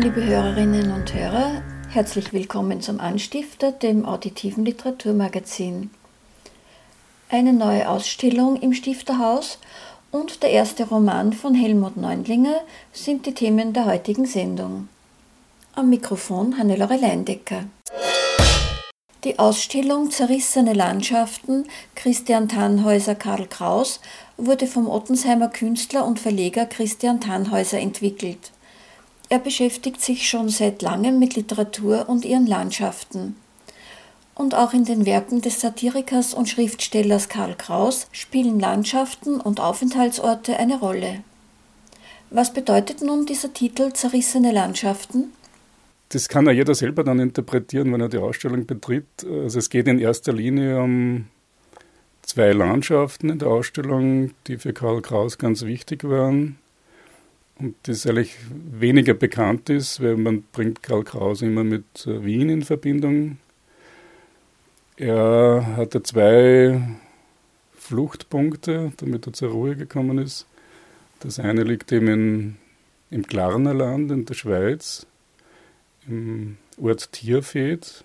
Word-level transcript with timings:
Liebe 0.00 0.24
Hörerinnen 0.24 0.92
und 0.92 1.12
Hörer, 1.12 1.60
herzlich 1.88 2.32
willkommen 2.32 2.80
zum 2.80 3.00
Anstifter, 3.00 3.72
dem 3.72 4.06
auditiven 4.06 4.64
Literaturmagazin. 4.64 5.90
Eine 7.28 7.52
neue 7.52 7.88
Ausstellung 7.88 8.60
im 8.62 8.74
Stifterhaus 8.74 9.58
und 10.12 10.44
der 10.44 10.50
erste 10.50 10.88
Roman 10.88 11.32
von 11.32 11.52
Helmut 11.52 11.96
Neundlinger 11.96 12.60
sind 12.92 13.26
die 13.26 13.34
Themen 13.34 13.72
der 13.72 13.86
heutigen 13.86 14.24
Sendung. 14.24 14.88
Am 15.74 15.90
Mikrofon 15.90 16.56
Hannelore 16.56 16.96
Leindecker. 16.96 17.64
Die 19.24 19.36
Ausstellung 19.40 20.12
Zerrissene 20.12 20.74
Landschaften 20.74 21.64
Christian 21.96 22.48
Tannhäuser 22.48 23.16
Karl 23.16 23.48
Kraus 23.48 23.98
wurde 24.36 24.68
vom 24.68 24.88
Ottensheimer 24.88 25.48
Künstler 25.48 26.06
und 26.06 26.20
Verleger 26.20 26.66
Christian 26.66 27.20
Tannhäuser 27.20 27.80
entwickelt. 27.80 28.52
Er 29.30 29.38
beschäftigt 29.38 30.00
sich 30.00 30.28
schon 30.28 30.48
seit 30.48 30.80
langem 30.80 31.18
mit 31.18 31.36
Literatur 31.36 32.08
und 32.08 32.24
ihren 32.24 32.46
Landschaften 32.46 33.36
und 34.34 34.54
auch 34.54 34.72
in 34.72 34.84
den 34.84 35.04
Werken 35.04 35.42
des 35.42 35.60
Satirikers 35.60 36.32
und 36.32 36.48
Schriftstellers 36.48 37.28
Karl 37.28 37.54
Kraus 37.56 38.06
spielen 38.12 38.58
Landschaften 38.58 39.40
und 39.40 39.60
Aufenthaltsorte 39.60 40.56
eine 40.56 40.78
Rolle. 40.78 41.24
Was 42.30 42.52
bedeutet 42.52 43.02
nun 43.02 43.26
dieser 43.26 43.52
Titel 43.52 43.92
Zerrissene 43.92 44.52
Landschaften? 44.52 45.32
Das 46.10 46.28
kann 46.28 46.46
ja 46.46 46.52
jeder 46.52 46.74
selber 46.74 47.04
dann 47.04 47.18
interpretieren, 47.18 47.92
wenn 47.92 48.00
er 48.00 48.08
die 48.08 48.18
Ausstellung 48.18 48.64
betritt. 48.64 49.06
Also 49.24 49.58
es 49.58 49.68
geht 49.68 49.88
in 49.88 49.98
erster 49.98 50.32
Linie 50.32 50.80
um 50.80 51.26
zwei 52.22 52.52
Landschaften 52.52 53.28
in 53.28 53.38
der 53.38 53.48
Ausstellung, 53.48 54.30
die 54.46 54.56
für 54.56 54.72
Karl 54.72 55.02
Kraus 55.02 55.36
ganz 55.36 55.62
wichtig 55.62 56.04
waren 56.04 56.58
und 57.58 57.74
das 57.84 58.06
eigentlich 58.06 58.36
weniger 58.50 59.14
bekannt 59.14 59.68
ist, 59.68 60.02
weil 60.02 60.16
man 60.16 60.42
bringt 60.52 60.82
Karl 60.82 61.02
Kraus 61.02 61.42
immer 61.42 61.64
mit 61.64 62.06
Wien 62.06 62.48
in 62.48 62.62
Verbindung. 62.62 63.38
Er 64.96 65.76
hatte 65.76 66.02
zwei 66.02 66.80
Fluchtpunkte, 67.74 68.92
damit 68.96 69.26
er 69.26 69.32
zur 69.32 69.50
Ruhe 69.50 69.76
gekommen 69.76 70.18
ist. 70.18 70.46
Das 71.20 71.40
eine 71.40 71.64
liegt 71.64 71.90
eben 71.90 72.08
in, 72.08 72.56
im 73.10 73.26
Klarner 73.26 73.74
Land 73.74 74.10
in 74.12 74.24
der 74.24 74.34
Schweiz, 74.34 75.06
im 76.06 76.58
Ort 76.80 77.10
Tierfeld, 77.12 78.04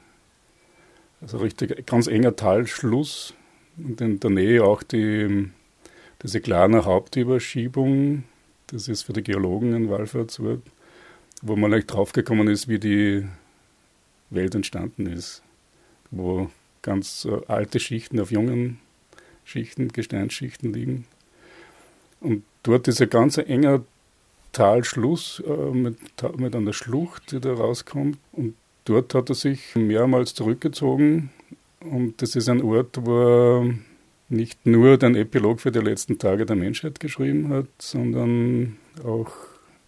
also 1.22 1.38
richtig 1.38 1.86
ganz 1.86 2.08
enger 2.08 2.36
Talschluss 2.36 3.34
und 3.78 4.02
in 4.02 4.20
der 4.20 4.30
Nähe 4.32 4.64
auch 4.64 4.82
die, 4.82 5.50
diese 6.24 6.42
Klarner 6.42 6.86
Hauptüberschiebung, 6.86 8.24
das 8.68 8.88
ist 8.88 9.04
für 9.04 9.14
die 9.14 9.24
Geologen 9.24 9.74
ein 9.74 9.90
Wallfahrtsort, 9.90 10.62
wo 11.42 11.56
man 11.56 11.72
leicht 11.72 11.92
draufgekommen 11.92 12.48
ist, 12.48 12.68
wie 12.68 12.80
die 12.80 13.28
Welt 14.30 14.56
entstanden 14.56 15.08
ist, 15.08 15.42
wo 16.12 16.50
ganz 16.82 17.26
äh, 17.26 17.42
alte 17.48 17.80
Schichten 17.80 18.20
auf 18.20 18.32
jungen 18.32 18.80
Schichten, 19.46 19.90
Gesteinsschichten 19.90 20.74
liegen. 20.74 21.06
Und 22.20 22.44
dort 22.64 22.88
ist 22.88 23.02
ein 23.02 23.10
ganz 23.10 23.38
enger 23.38 23.84
Talschluss 24.54 25.44
äh, 25.46 25.72
mit, 25.72 25.98
mit 26.38 26.56
einer 26.56 26.74
Schlucht, 26.74 27.32
die 27.32 27.40
da 27.40 27.54
rauskommt. 27.54 28.18
Und 28.32 28.56
dort 28.86 29.14
hat 29.14 29.30
er 29.30 29.36
sich 29.36 29.76
mehrmals 29.76 30.34
zurückgezogen. 30.34 31.32
Und 31.82 32.22
das 32.22 32.36
ist 32.36 32.48
ein 32.48 32.62
Ort, 32.62 33.06
wo 33.06 33.62
er 33.62 33.74
nicht 34.30 34.66
nur 34.66 34.98
den 34.98 35.16
Epilog 35.16 35.62
für 35.62 35.72
die 35.72 35.80
letzten 35.80 36.18
Tage 36.18 36.46
der 36.46 36.56
Menschheit 36.56 37.00
geschrieben 37.00 37.50
hat, 37.50 37.68
sondern 37.80 38.78
auch, 39.04 39.32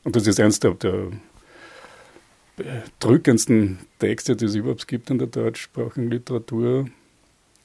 und 0.03 0.15
das 0.15 0.27
ist 0.27 0.39
eins 0.39 0.59
der, 0.59 0.73
der 0.75 1.11
drückendsten 2.99 3.79
Texte, 3.99 4.35
die 4.35 4.45
es 4.45 4.55
überhaupt 4.55 4.87
gibt 4.87 5.09
in 5.09 5.17
der 5.17 5.27
deutschsprachigen 5.27 6.09
Literatur. 6.09 6.87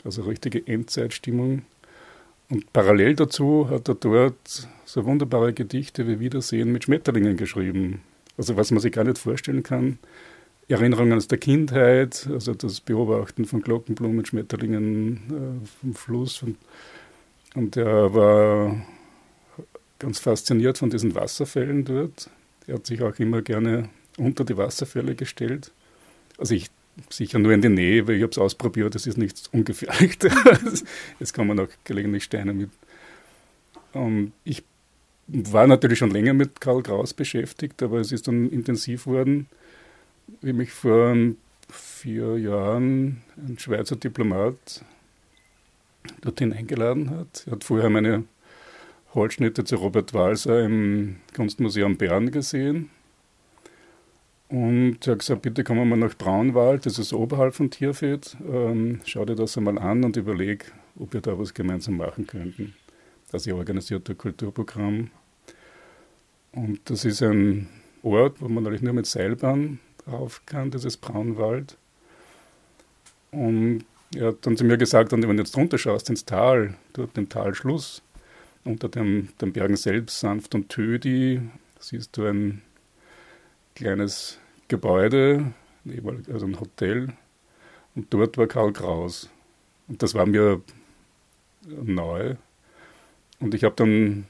Also 0.04 0.22
richtige 0.22 0.66
Endzeitstimmung. 0.66 1.62
Und 2.48 2.72
parallel 2.72 3.14
dazu 3.14 3.68
hat 3.70 3.88
er 3.88 3.94
dort 3.94 4.68
so 4.84 5.04
wunderbare 5.04 5.52
Gedichte 5.52 6.08
wie 6.08 6.18
Wiedersehen 6.18 6.72
mit 6.72 6.84
Schmetterlingen 6.84 7.36
geschrieben. 7.36 8.00
Also 8.36 8.56
was 8.56 8.70
man 8.70 8.80
sich 8.80 8.92
gar 8.92 9.04
nicht 9.04 9.18
vorstellen 9.18 9.62
kann. 9.62 9.98
Erinnerungen 10.70 11.14
aus 11.14 11.28
der 11.28 11.38
Kindheit, 11.38 12.28
also 12.30 12.54
das 12.54 12.80
Beobachten 12.80 13.44
von 13.44 13.62
Glockenblumen, 13.62 14.24
Schmetterlingen 14.24 15.16
äh, 15.62 15.66
vom 15.80 15.94
Fluss. 15.94 16.42
Und, 16.42 16.56
und 17.54 17.76
er 17.76 18.14
war 18.14 18.76
ganz 19.98 20.18
fasziniert 20.18 20.78
von 20.78 20.90
diesen 20.90 21.14
Wasserfällen 21.14 21.84
dort. 21.84 22.30
Er 22.66 22.74
hat 22.74 22.86
sich 22.86 23.02
auch 23.02 23.18
immer 23.18 23.42
gerne 23.42 23.88
unter 24.16 24.44
die 24.44 24.56
Wasserfälle 24.56 25.14
gestellt. 25.14 25.72
Also 26.38 26.54
ich 26.54 26.70
sicher 27.08 27.38
nur 27.38 27.52
in 27.52 27.62
die 27.62 27.68
Nähe, 27.68 28.06
weil 28.06 28.16
ich 28.16 28.22
habe 28.22 28.32
es 28.32 28.38
ausprobiert, 28.38 28.94
das 28.94 29.06
ist 29.06 29.18
nichts 29.18 29.48
Ungefährliches. 29.48 30.84
Jetzt 31.20 31.34
kommen 31.34 31.58
auch 31.58 31.68
gelegentlich 31.84 32.24
Steine 32.24 32.52
mit. 32.52 32.70
Und 33.92 34.32
ich 34.44 34.62
war 35.26 35.66
natürlich 35.66 35.98
schon 35.98 36.10
länger 36.10 36.34
mit 36.34 36.60
Karl 36.60 36.82
Kraus 36.82 37.14
beschäftigt, 37.14 37.82
aber 37.82 37.98
es 37.98 38.12
ist 38.12 38.28
dann 38.28 38.50
intensiv 38.50 39.06
worden, 39.06 39.46
wie 40.40 40.52
mich 40.52 40.72
vor 40.72 41.14
vier 41.70 42.38
Jahren 42.38 43.22
ein 43.36 43.58
Schweizer 43.58 43.96
Diplomat 43.96 44.84
dorthin 46.22 46.52
eingeladen 46.52 47.10
hat. 47.10 47.44
Er 47.46 47.52
hat 47.52 47.64
vorher 47.64 47.90
meine 47.90 48.24
Holzschnitte 49.14 49.64
zu 49.64 49.76
Robert 49.76 50.14
Walser 50.14 50.64
im 50.64 51.16
Kunstmuseum 51.34 51.96
Bern 51.96 52.30
gesehen 52.30 52.90
und 54.50 55.06
er 55.06 55.12
hat 55.12 55.20
gesagt, 55.20 55.42
bitte 55.42 55.62
kommen 55.62 55.88
wir 55.88 55.96
nach 55.96 56.18
Braunwald, 56.18 56.84
das 56.84 56.98
ist 56.98 57.12
oberhalb 57.12 57.54
von 57.54 57.70
Tierfeld. 57.70 58.36
Ähm, 58.44 59.00
schau 59.04 59.24
dir 59.24 59.36
das 59.36 59.56
einmal 59.56 59.78
an 59.78 60.02
und 60.02 60.16
überleg, 60.16 60.72
ob 60.98 61.12
wir 61.12 61.20
da 61.20 61.38
was 61.38 61.54
gemeinsam 61.54 61.98
machen 61.98 62.26
könnten. 62.26 62.74
Das 63.30 63.46
ist 63.46 63.52
organisiert 63.52 64.10
ein 64.10 64.18
Kulturprogramm. 64.18 65.12
Und 66.50 66.80
das 66.90 67.04
ist 67.04 67.22
ein 67.22 67.68
Ort, 68.02 68.40
wo 68.40 68.48
man 68.48 68.64
natürlich 68.64 68.82
nur 68.82 68.92
mit 68.92 69.06
Seilbahn 69.06 69.78
das 70.70 70.84
ist 70.84 70.98
Braunwald. 70.98 71.76
Und 73.30 73.84
er 74.14 74.28
hat 74.28 74.46
dann 74.46 74.56
zu 74.56 74.64
mir 74.64 74.76
gesagt, 74.76 75.12
wenn 75.12 75.20
du 75.20 75.30
jetzt 75.32 75.56
runter 75.56 75.78
schaust 75.78 76.10
ins 76.10 76.24
Tal, 76.24 76.74
dort 76.92 77.16
den 77.16 77.28
Talschluss, 77.28 78.02
unter 78.64 78.88
dem, 78.88 79.28
den 79.40 79.52
Bergen 79.52 79.76
selbst, 79.76 80.20
sanft 80.20 80.54
und 80.54 80.68
Tödi, 80.68 81.40
siehst 81.78 82.16
du 82.16 82.26
ein 82.26 82.62
kleines 83.74 84.38
Gebäude, 84.68 85.52
also 86.32 86.46
ein 86.46 86.60
Hotel, 86.60 87.12
und 87.94 88.12
dort 88.12 88.38
war 88.38 88.46
Karl 88.46 88.72
Kraus. 88.72 89.28
Und 89.88 90.02
das 90.02 90.14
war 90.14 90.26
mir 90.26 90.62
neu. 91.66 92.36
Und 93.40 93.54
ich 93.54 93.64
habe 93.64 93.74
dann 93.76 94.26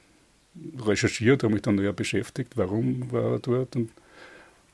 recherchiert, 0.78 1.42
habe 1.42 1.53
mich 1.53 1.62
dann 1.62 1.78
eher 1.78 1.92
beschäftigt, 1.92 2.56
warum 2.56 3.10
war 3.12 3.33
er 3.33 3.39
dort 3.39 3.77
und 3.77 3.91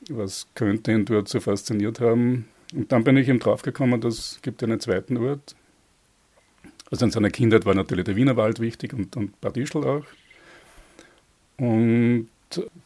was 0.09 0.47
könnte 0.55 0.91
ihn 0.91 1.05
dort 1.05 1.27
so 1.27 1.39
fasziniert 1.39 1.99
haben. 1.99 2.47
Und 2.73 2.91
dann 2.91 3.03
bin 3.03 3.17
ich 3.17 3.27
eben 3.29 3.39
draufgekommen, 3.39 4.01
dass 4.01 4.17
es 4.17 4.41
gibt 4.41 4.63
einen 4.63 4.79
zweiten 4.79 5.17
Ort. 5.17 5.55
Also 6.91 7.05
in 7.05 7.11
seiner 7.11 7.29
Kindheit 7.29 7.65
war 7.65 7.75
natürlich 7.75 8.05
der 8.05 8.15
Wienerwald 8.15 8.59
wichtig 8.59 8.93
und, 8.93 9.15
und 9.15 9.39
Bad 9.41 9.57
Ischl 9.57 9.83
auch. 9.83 10.05
Und 11.57 12.29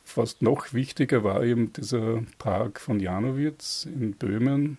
fast 0.03 0.41
noch 0.41 0.73
wichtiger 0.73 1.23
war 1.23 1.43
eben 1.43 1.71
dieser 1.73 2.23
Park 2.39 2.79
von 2.79 2.99
Janowitz 2.99 3.85
in 3.85 4.13
Böhmen. 4.13 4.77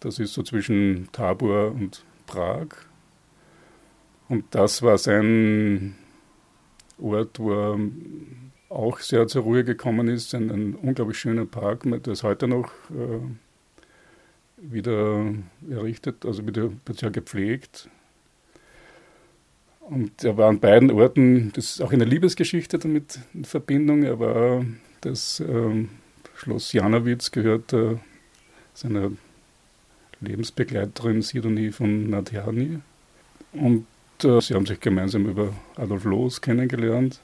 Das 0.00 0.18
ist 0.18 0.32
so 0.32 0.42
zwischen 0.42 1.08
Tabor 1.12 1.72
und 1.72 2.04
Prag. 2.26 2.68
Und 4.28 4.44
das 4.52 4.82
war 4.82 4.96
sein 4.98 5.96
Ort, 6.98 7.38
wo 7.38 7.52
er 7.52 7.78
auch 8.70 9.00
sehr 9.00 9.26
zur 9.26 9.42
Ruhe 9.42 9.64
gekommen 9.64 10.08
ist. 10.08 10.34
Ein, 10.34 10.50
ein 10.50 10.74
unglaublich 10.74 11.18
schöner 11.18 11.44
Park, 11.44 11.82
der 11.82 12.12
ist 12.12 12.22
heute 12.22 12.48
noch 12.48 12.70
äh, 12.90 13.20
wieder 14.56 15.34
errichtet, 15.68 16.24
also 16.24 16.46
wieder, 16.46 16.70
ja 16.96 17.08
gepflegt. 17.10 17.88
Und 19.80 20.22
er 20.22 20.36
war 20.36 20.48
an 20.48 20.60
beiden 20.60 20.90
Orten, 20.92 21.52
das 21.52 21.72
ist 21.72 21.82
auch 21.82 21.92
eine 21.92 22.04
Liebesgeschichte 22.04 22.78
damit 22.78 23.18
in 23.34 23.44
Verbindung. 23.44 24.04
Er 24.04 24.20
war 24.20 24.64
das 25.00 25.40
ähm, 25.40 25.88
Schloss 26.36 26.72
Janowitz 26.72 27.32
gehört 27.32 27.72
äh, 27.72 27.96
seiner 28.72 29.10
Lebensbegleiterin 30.20 31.22
Sidonie 31.22 31.72
von 31.72 32.08
Nadjani. 32.08 32.78
Und 33.52 33.86
äh, 34.22 34.40
sie 34.40 34.54
haben 34.54 34.66
sich 34.66 34.78
gemeinsam 34.78 35.26
über 35.26 35.52
Adolf 35.76 36.04
Loos 36.04 36.40
kennengelernt. 36.40 37.20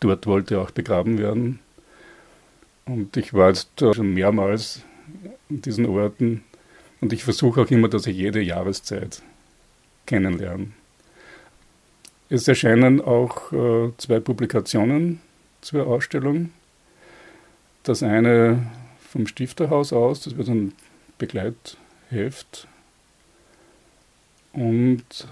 Dort 0.00 0.26
wollte 0.26 0.56
er 0.56 0.62
auch 0.62 0.70
begraben 0.70 1.18
werden. 1.18 1.60
Und 2.86 3.16
ich 3.16 3.34
war 3.34 3.48
jetzt 3.48 3.78
schon 3.78 4.14
mehrmals 4.14 4.82
in 5.48 5.62
diesen 5.62 5.86
Orten 5.86 6.42
und 7.00 7.12
ich 7.12 7.24
versuche 7.24 7.60
auch 7.62 7.70
immer, 7.70 7.88
dass 7.88 8.06
ich 8.06 8.16
jede 8.16 8.40
Jahreszeit 8.40 9.22
kennenlerne. 10.06 10.68
Es 12.30 12.48
erscheinen 12.48 13.00
auch 13.00 13.52
äh, 13.52 13.90
zwei 13.98 14.20
Publikationen 14.20 15.20
zur 15.60 15.86
Ausstellung. 15.86 16.50
Das 17.82 18.02
eine 18.02 18.66
vom 19.10 19.26
Stifterhaus 19.26 19.92
aus, 19.92 20.22
das 20.22 20.36
wird 20.36 20.48
ein 20.48 20.72
Begleitheft 21.16 22.68
und 24.52 25.26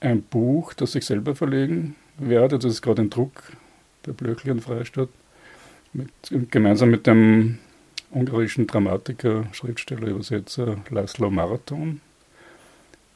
ein 0.00 0.22
Buch, 0.22 0.74
das 0.74 0.94
ich 0.94 1.06
selber 1.06 1.34
verlegen 1.34 1.96
werde. 2.18 2.58
Das 2.58 2.72
ist 2.72 2.82
gerade 2.82 3.02
ein 3.02 3.10
Druck 3.10 3.52
der 4.06 4.12
Blöchli 4.12 4.50
in 4.50 4.60
Freistadt, 4.60 5.08
mit, 5.92 6.10
gemeinsam 6.50 6.90
mit 6.90 7.06
dem 7.06 7.58
ungarischen 8.10 8.66
Dramatiker, 8.66 9.46
Schriftsteller, 9.52 10.08
Übersetzer 10.08 10.78
Laszlo 10.90 11.30
Marathon. 11.30 12.00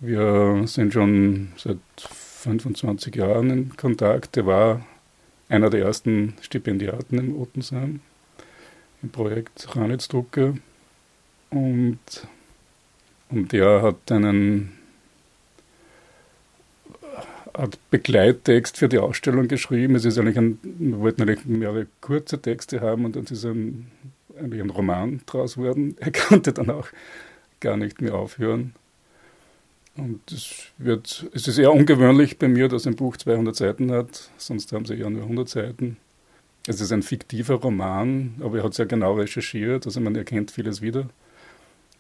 Wir 0.01 0.63
sind 0.67 0.93
schon 0.93 1.49
seit 1.57 1.79
25 1.97 3.15
Jahren 3.17 3.51
in 3.51 3.77
Kontakt. 3.77 4.37
Er 4.37 4.47
war 4.47 4.87
einer 5.49 5.71
der 5.71 5.83
ersten 5.83 6.35
Stipendiaten 6.41 7.19
im 7.19 7.37
Otensheim 7.37 8.01
im 9.03 9.11
Projekt 9.11 9.75
Ranitzducke. 9.77 10.55
Und, 11.51 11.99
und 13.31 13.53
der 13.53 13.83
hat 13.83 14.13
einen 14.13 14.78
Art 17.59 17.79
Begleittext 17.91 18.79
für 18.79 18.89
die 18.89 18.99
Ausstellung 18.99 19.49
geschrieben. 19.49 19.97
Es 19.97 20.05
ist 20.05 20.17
eigentlich 20.17 20.39
ein, 20.39 20.59
wir 20.63 21.01
wollten 21.01 21.23
eigentlich 21.23 21.45
mehrere 21.45 21.87
kurze 22.01 22.41
Texte 22.41 22.81
haben 22.81 23.05
und 23.05 23.17
dann 23.17 23.25
ist 23.25 23.45
ein, 23.45 23.89
eigentlich 24.39 24.63
ein 24.63 24.71
Roman 24.71 25.21
draus 25.27 25.57
geworden. 25.57 25.97
Er 26.01 26.13
konnte 26.13 26.53
dann 26.53 26.71
auch 26.71 26.89
gar 27.61 27.77
nicht 27.77 28.01
mehr 28.01 28.15
aufhören. 28.15 28.75
Und 29.97 30.21
es, 30.31 30.67
wird, 30.79 31.29
es 31.35 31.49
ist 31.49 31.59
eher 31.59 31.73
ungewöhnlich 31.73 32.39
bei 32.39 32.47
mir, 32.47 32.69
dass 32.69 32.87
ein 32.87 32.95
Buch 32.95 33.17
200 33.17 33.57
Seiten 33.57 33.91
hat, 33.91 34.31
sonst 34.37 34.73
haben 34.73 34.85
sie 34.85 34.95
eher 34.95 35.11
nur 35.11 35.23
100 35.23 35.49
Seiten. 35.49 35.97
Es 36.69 36.81
ist 36.81 36.93
ein 36.93 37.03
fiktiver 37.03 37.55
Roman, 37.55 38.37
aber 38.39 38.59
er 38.59 38.65
hat 38.65 38.75
sehr 38.75 38.87
genau 38.87 39.15
recherchiert, 39.15 39.87
also 39.87 40.01
man 40.01 40.15
erkennt 40.15 40.53
vieles 40.53 40.83
wieder. 40.83 41.09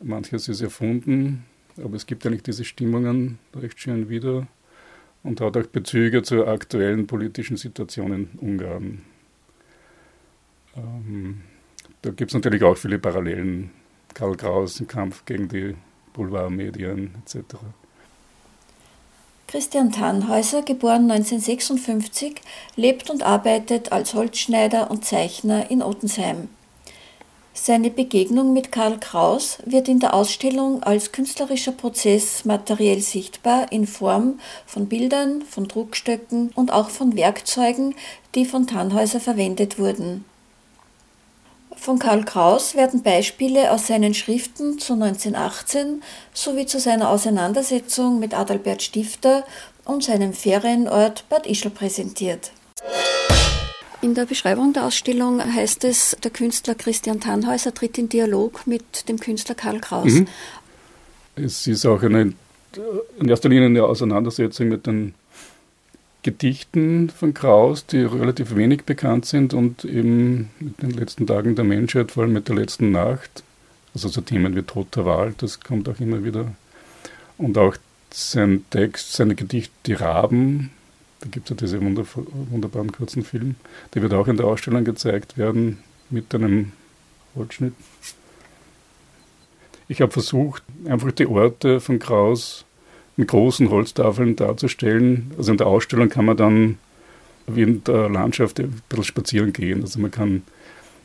Manches 0.00 0.46
ist 0.46 0.60
erfunden, 0.60 1.44
aber 1.82 1.96
es 1.96 2.06
gibt 2.06 2.24
eigentlich 2.24 2.44
diese 2.44 2.64
Stimmungen 2.64 3.40
recht 3.56 3.80
schön 3.80 4.08
wieder 4.08 4.46
und 5.28 5.40
hat 5.40 5.56
auch 5.56 5.66
Bezüge 5.66 6.22
zur 6.22 6.48
aktuellen 6.48 7.06
politischen 7.06 7.56
Situation 7.56 8.12
in 8.12 8.28
Ungarn. 8.40 9.02
Ähm, 10.76 11.42
da 12.02 12.10
gibt 12.10 12.30
es 12.30 12.34
natürlich 12.34 12.62
auch 12.62 12.76
viele 12.76 12.98
Parallelen. 12.98 13.70
Karl 14.14 14.36
Kraus 14.36 14.80
im 14.80 14.88
Kampf 14.88 15.24
gegen 15.26 15.48
die 15.48 15.74
Boulevardmedien 16.14 17.14
etc. 17.22 17.56
Christian 19.46 19.92
Tannhäuser, 19.92 20.62
geboren 20.62 21.10
1956, 21.10 22.40
lebt 22.76 23.10
und 23.10 23.22
arbeitet 23.22 23.92
als 23.92 24.14
Holzschneider 24.14 24.90
und 24.90 25.04
Zeichner 25.04 25.70
in 25.70 25.82
Ottensheim. 25.82 26.48
Seine 27.60 27.90
Begegnung 27.90 28.52
mit 28.52 28.72
Karl 28.72 28.98
Kraus 28.98 29.58
wird 29.66 29.88
in 29.88 29.98
der 29.98 30.14
Ausstellung 30.14 30.82
als 30.84 31.12
künstlerischer 31.12 31.72
Prozess 31.72 32.44
materiell 32.44 33.00
sichtbar 33.00 33.70
in 33.72 33.86
Form 33.86 34.38
von 34.64 34.86
Bildern, 34.86 35.42
von 35.42 35.66
Druckstöcken 35.66 36.50
und 36.54 36.72
auch 36.72 36.88
von 36.88 37.16
Werkzeugen, 37.16 37.94
die 38.34 38.46
von 38.46 38.66
Tannhäuser 38.66 39.20
verwendet 39.20 39.78
wurden. 39.78 40.24
Von 41.76 41.98
Karl 41.98 42.24
Kraus 42.24 42.74
werden 42.74 43.02
Beispiele 43.02 43.70
aus 43.72 43.88
seinen 43.88 44.14
Schriften 44.14 44.78
zu 44.78 44.94
1918 44.94 46.02
sowie 46.32 46.64
zu 46.64 46.78
seiner 46.78 47.10
Auseinandersetzung 47.10 48.18
mit 48.18 48.34
Adalbert 48.34 48.82
Stifter 48.82 49.44
und 49.84 50.04
seinem 50.04 50.32
Ferienort 50.32 51.28
Bad 51.28 51.46
Ischl 51.46 51.70
präsentiert. 51.70 52.52
In 54.00 54.14
der 54.14 54.26
Beschreibung 54.26 54.72
der 54.72 54.84
Ausstellung 54.84 55.42
heißt 55.42 55.82
es, 55.82 56.16
der 56.22 56.30
Künstler 56.30 56.76
Christian 56.76 57.18
Tannhäuser 57.20 57.74
tritt 57.74 57.98
in 57.98 58.08
Dialog 58.08 58.64
mit 58.66 59.08
dem 59.08 59.18
Künstler 59.18 59.56
Karl 59.56 59.80
Kraus. 59.80 60.12
Mhm. 60.12 60.28
Es 61.34 61.66
ist 61.66 61.84
auch 61.84 62.02
eine, 62.02 62.32
in 63.18 63.28
erster 63.28 63.48
Linie 63.48 63.66
eine 63.66 63.84
Auseinandersetzung 63.84 64.68
mit 64.68 64.86
den 64.86 65.14
Gedichten 66.22 67.10
von 67.10 67.34
Kraus, 67.34 67.86
die 67.86 67.98
relativ 67.98 68.54
wenig 68.54 68.84
bekannt 68.84 69.26
sind 69.26 69.52
und 69.52 69.84
eben 69.84 70.50
mit 70.60 70.80
den 70.80 70.90
letzten 70.90 71.26
Tagen 71.26 71.56
der 71.56 71.64
Menschheit, 71.64 72.12
vor 72.12 72.22
allem 72.22 72.32
mit 72.32 72.48
der 72.48 72.56
letzten 72.56 72.92
Nacht, 72.92 73.42
also 73.94 74.08
so 74.08 74.20
Themen 74.20 74.54
wie 74.54 74.62
Toter 74.62 75.04
Wald, 75.06 75.42
das 75.42 75.60
kommt 75.60 75.88
auch 75.88 75.98
immer 75.98 76.22
wieder. 76.22 76.52
Und 77.36 77.58
auch 77.58 77.76
sein 78.10 78.64
Text, 78.70 79.12
seine 79.12 79.34
Gedichte 79.34 79.72
Die 79.86 79.94
Raben, 79.94 80.70
da 81.20 81.28
gibt 81.28 81.46
es 81.46 81.50
ja 81.50 81.56
diese 81.56 81.80
wunderbaren 81.80 82.92
kurzen 82.92 83.24
Film, 83.24 83.56
der 83.94 84.02
wird 84.02 84.14
auch 84.14 84.28
in 84.28 84.36
der 84.36 84.46
Ausstellung 84.46 84.84
gezeigt 84.84 85.36
werden 85.36 85.78
mit 86.10 86.34
einem 86.34 86.72
Holzschnitt. 87.34 87.74
Ich 89.88 90.00
habe 90.00 90.12
versucht, 90.12 90.62
einfach 90.86 91.12
die 91.12 91.26
Orte 91.26 91.80
von 91.80 91.98
Kraus 91.98 92.64
mit 93.16 93.28
großen 93.28 93.70
Holztafeln 93.70 94.36
darzustellen. 94.36 95.32
Also 95.36 95.50
in 95.50 95.58
der 95.58 95.66
Ausstellung 95.66 96.08
kann 96.08 96.26
man 96.26 96.36
dann 96.36 96.78
wie 97.46 97.62
in 97.62 97.84
der 97.84 98.08
Landschaft 98.08 98.60
ein 98.60 98.80
bisschen 98.88 99.04
spazieren 99.04 99.52
gehen. 99.52 99.80
Also 99.82 99.98
man 99.98 100.10
kann, 100.10 100.42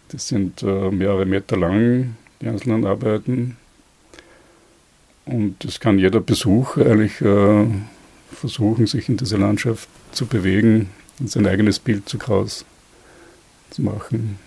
das 0.10 0.28
sind 0.28 0.62
äh, 0.62 0.92
mehrere 0.92 1.26
Meter 1.26 1.58
lang, 1.58 2.16
die 2.42 2.48
einzelnen 2.48 2.86
Arbeiten. 2.86 3.58
Und 5.26 5.64
es 5.64 5.80
kann 5.80 5.98
jeder 5.98 6.20
Besucher 6.20 6.86
eigentlich 6.86 7.22
äh, 7.22 7.66
versuchen, 8.34 8.88
sich 8.88 9.10
in 9.10 9.18
dieser 9.18 9.38
Landschaft 9.38 9.88
zu 10.12 10.26
bewegen 10.26 10.90
und 11.20 11.30
sein 11.30 11.48
eigenes 11.48 11.80
Bild 11.80 12.08
zu 12.10 12.18
Kraus 12.18 12.66
zu 13.70 13.82
machen. 13.82 14.40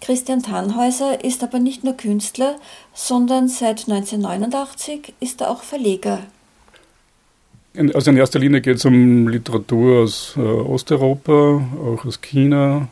Christian 0.00 0.42
Tannhäuser 0.42 1.24
ist 1.24 1.44
aber 1.44 1.60
nicht 1.60 1.84
nur 1.84 1.96
Künstler, 1.96 2.56
sondern 2.92 3.48
seit 3.48 3.88
1989 3.88 5.14
ist 5.20 5.40
er 5.40 5.50
auch 5.50 5.62
Verleger. 5.62 6.26
In, 7.74 7.94
also 7.94 8.10
in 8.10 8.16
erster 8.16 8.40
Linie 8.40 8.60
geht 8.60 8.76
es 8.76 8.84
um 8.84 9.28
Literatur 9.28 10.02
aus 10.02 10.34
äh, 10.36 10.40
Osteuropa, 10.40 11.62
auch 11.84 12.04
aus 12.04 12.20
China. 12.20 12.88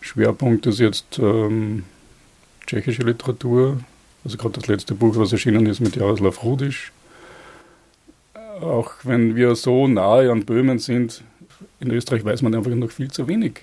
Schwerpunkt 0.00 0.66
ist 0.66 0.78
jetzt 0.78 1.18
ähm, 1.18 1.84
tschechische 2.66 3.02
Literatur. 3.02 3.80
Also 4.24 4.38
gerade 4.38 4.54
das 4.60 4.68
letzte 4.68 4.94
Buch, 4.94 5.16
was 5.16 5.32
erschienen 5.32 5.66
ist 5.66 5.80
mit 5.80 5.96
Jaroslav 5.96 6.42
Rudisch. 6.42 6.92
Auch 8.60 8.92
wenn 9.02 9.36
wir 9.36 9.54
so 9.54 9.88
nahe 9.88 10.30
an 10.30 10.44
Böhmen 10.44 10.78
sind, 10.78 11.22
in 11.80 11.90
Österreich 11.90 12.24
weiß 12.24 12.42
man 12.42 12.54
einfach 12.54 12.70
noch 12.70 12.90
viel 12.90 13.10
zu 13.10 13.26
wenig 13.28 13.62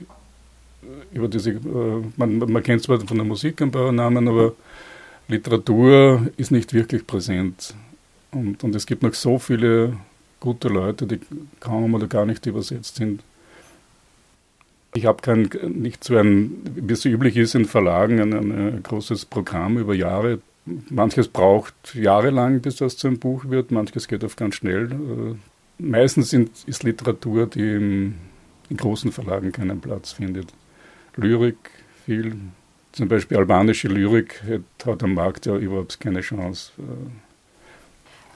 über 1.12 1.28
diese, 1.28 1.52
äh, 1.52 2.04
man, 2.18 2.38
man 2.40 2.64
kennt 2.64 2.84
zwar 2.84 3.00
von 3.00 3.18
der 3.18 3.26
Musik 3.26 3.62
ein 3.62 3.72
paar 3.72 3.92
Namen, 3.92 4.28
aber 4.28 4.54
Literatur 5.28 6.30
ist 6.38 6.52
nicht 6.52 6.74
wirklich 6.74 7.06
präsent. 7.06 7.74
Und, 8.32 8.64
und 8.64 8.76
es 8.76 8.86
gibt 8.86 9.04
noch 9.04 9.14
so 9.14 9.40
viele 9.40 9.98
gute 10.40 10.70
Leute, 10.70 11.06
die 11.06 11.20
kaum 11.60 11.94
oder 11.94 12.08
gar 12.08 12.26
nicht 12.26 12.46
übersetzt 12.46 12.96
sind. 12.96 13.22
Ich 14.94 15.06
habe 15.06 15.22
kein, 15.22 15.50
nicht 15.70 16.04
so 16.04 16.18
ein, 16.18 16.52
wie 16.76 16.94
es 16.94 17.02
so 17.02 17.10
üblich 17.10 17.38
ist 17.38 17.56
in 17.56 17.66
Verlagen, 17.66 18.20
ein, 18.20 18.34
ein, 18.34 18.84
großes 18.84 19.26
Programm 19.26 19.78
über 19.78 19.94
Jahre. 19.94 20.40
Manches 20.65 21.27
braucht 21.27 21.96
jahrelang, 21.96 22.62
bis 22.62 22.75
das 22.75 22.98
zu 22.98 23.08
einem 23.08 23.20
Buch 23.20 23.46
wird, 23.46 23.72
manches 23.72 24.08
geht 24.08 24.24
oft 24.24 24.38
ganz 24.38 24.56
schnell. 24.56 24.91
Äh, 24.91 25.36
meistens 25.80 26.30
sind, 26.30 26.51
ist 26.68 26.84
Literatur, 26.84 27.48
die 27.48 27.75
im, 27.75 28.15
in 28.70 28.77
großen 28.77 29.12
Verlagen 29.12 29.51
keinen 29.51 29.82
Platz 29.82 30.12
findet. 30.12 30.53
Lyrik 31.15 31.58
viel. 32.06 32.36
Zum 32.91 33.08
Beispiel 33.08 33.38
albanische 33.38 33.88
Lyrik 33.88 34.44
hat, 34.44 34.86
hat 34.86 35.03
am 35.03 35.13
Markt 35.13 35.46
ja 35.46 35.56
überhaupt 35.56 36.00
keine 36.00 36.22
Chance. 36.22 36.72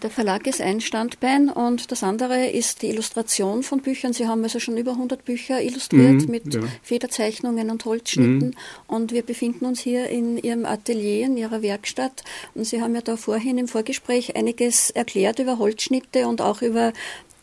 Der 0.01 0.09
Verlag 0.09 0.45
ist 0.45 0.61
ein 0.61 0.81
Standbein 0.81 1.49
und 1.49 1.91
das 1.91 2.03
andere 2.03 2.47
ist 2.47 2.81
die 2.81 2.87
Illustration 2.89 3.63
von 3.63 3.79
Büchern. 3.81 4.13
Sie 4.13 4.27
haben 4.27 4.43
also 4.43 4.59
schon 4.59 4.77
über 4.77 4.91
100 4.91 5.23
Bücher 5.25 5.61
illustriert 5.61 6.23
Mhm, 6.25 6.29
mit 6.31 6.53
ja. 6.53 6.61
Federzeichnungen 6.83 7.71
und 7.71 7.85
Holzschnitten. 7.85 8.49
Mhm. 8.49 8.53
Und 8.87 9.11
wir 9.13 9.23
befinden 9.23 9.65
uns 9.65 9.79
hier 9.79 10.09
in 10.09 10.37
Ihrem 10.37 10.65
Atelier, 10.65 11.25
in 11.25 11.37
Ihrer 11.37 11.61
Werkstatt. 11.61 12.23
Und 12.53 12.65
Sie 12.65 12.81
haben 12.81 12.93
ja 12.93 13.01
da 13.01 13.15
vorhin 13.17 13.57
im 13.57 13.67
Vorgespräch 13.67 14.35
einiges 14.35 14.89
erklärt 14.91 15.39
über 15.39 15.57
Holzschnitte 15.59 16.27
und 16.27 16.41
auch 16.41 16.61
über 16.61 16.91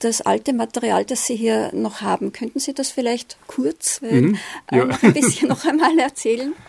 das 0.01 0.21
alte 0.21 0.53
Material, 0.53 1.05
das 1.05 1.27
Sie 1.27 1.37
hier 1.37 1.71
noch 1.75 2.01
haben. 2.03 2.33
Könnten 2.33 2.59
Sie 2.61 2.75
das 2.75 2.91
vielleicht 2.91 3.39
kurz 3.47 4.01
Mhm, 4.03 4.37
äh, 4.71 4.77
ja. 4.79 4.85
noch 4.85 5.03
ein 5.03 5.15
bisschen 5.15 5.49
noch 5.49 5.65
einmal 5.65 5.99
erzählen? 5.99 6.53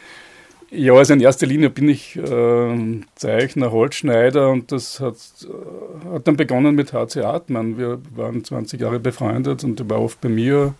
Ja, 0.75 0.93
also 0.93 1.13
in 1.13 1.21
erster 1.21 1.45
Linie 1.45 1.69
bin 1.69 1.87
ich 1.87 2.15
äh, 2.15 3.01
Zeichner, 3.13 3.71
Holzschneider 3.71 4.49
und 4.49 4.71
das 4.71 4.99
hat, 4.99 5.15
äh, 5.43 6.13
hat 6.13 6.27
dann 6.27 6.35
begonnen 6.35 6.73
mit 6.73 6.93
H.C. 6.93 7.21
Hartmann. 7.21 7.77
Wir 7.77 8.01
waren 8.15 8.43
20 8.43 8.81
Jahre 8.81 8.99
befreundet 8.99 9.63
und 9.63 9.79
er 9.79 9.87
war 9.87 10.01
oft 10.01 10.19
bei 10.19 10.29
mir 10.29 10.73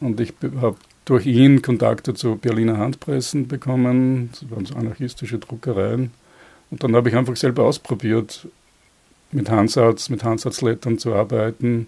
und 0.00 0.20
ich 0.20 0.34
habe 0.60 0.76
durch 1.06 1.24
ihn 1.24 1.62
Kontakte 1.62 2.12
zu 2.12 2.36
Berliner 2.36 2.76
Handpressen 2.76 3.48
bekommen. 3.48 4.28
Das 4.32 4.50
waren 4.50 4.66
so 4.66 4.74
anarchistische 4.74 5.38
Druckereien. 5.38 6.10
Und 6.70 6.84
dann 6.84 6.94
habe 6.94 7.08
ich 7.08 7.16
einfach 7.16 7.36
selber 7.36 7.64
ausprobiert, 7.64 8.46
mit 9.32 9.48
Handsatz, 9.48 10.10
mit 10.10 10.22
Handsatzlettern 10.22 10.98
zu 10.98 11.14
arbeiten. 11.14 11.86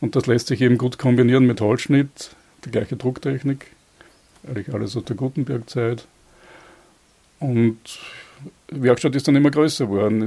Und 0.00 0.16
das 0.16 0.26
lässt 0.26 0.46
sich 0.46 0.62
eben 0.62 0.78
gut 0.78 0.98
kombinieren 0.98 1.46
mit 1.46 1.60
Holzschnitt, 1.60 2.34
die 2.64 2.70
gleiche 2.70 2.96
Drucktechnik, 2.96 3.66
eigentlich 4.48 4.72
alles 4.72 4.96
aus 4.96 5.04
der 5.04 5.16
Gutenberg-Zeit. 5.16 6.06
Und 7.42 7.78
die 8.70 8.82
Werkstatt 8.82 9.16
ist 9.16 9.26
dann 9.26 9.36
immer 9.36 9.50
größer 9.50 9.86
geworden. 9.86 10.26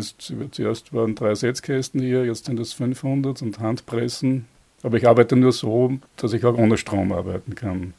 Zuerst 0.52 0.94
waren 0.94 1.16
drei 1.16 1.34
Setzkästen 1.34 2.02
hier, 2.02 2.26
jetzt 2.26 2.46
sind 2.46 2.60
es 2.60 2.74
500 2.74 3.42
und 3.42 3.60
Handpressen. 3.60 4.46
Aber 4.84 4.98
ich 4.98 5.08
arbeite 5.08 5.36
nur 5.36 5.54
so, 5.54 5.98
dass 6.18 6.34
ich 6.34 6.44
auch 6.46 6.58
ohne 6.58 6.78
Strom 6.78 7.12
arbeiten 7.12 7.56
kann. 7.56 7.94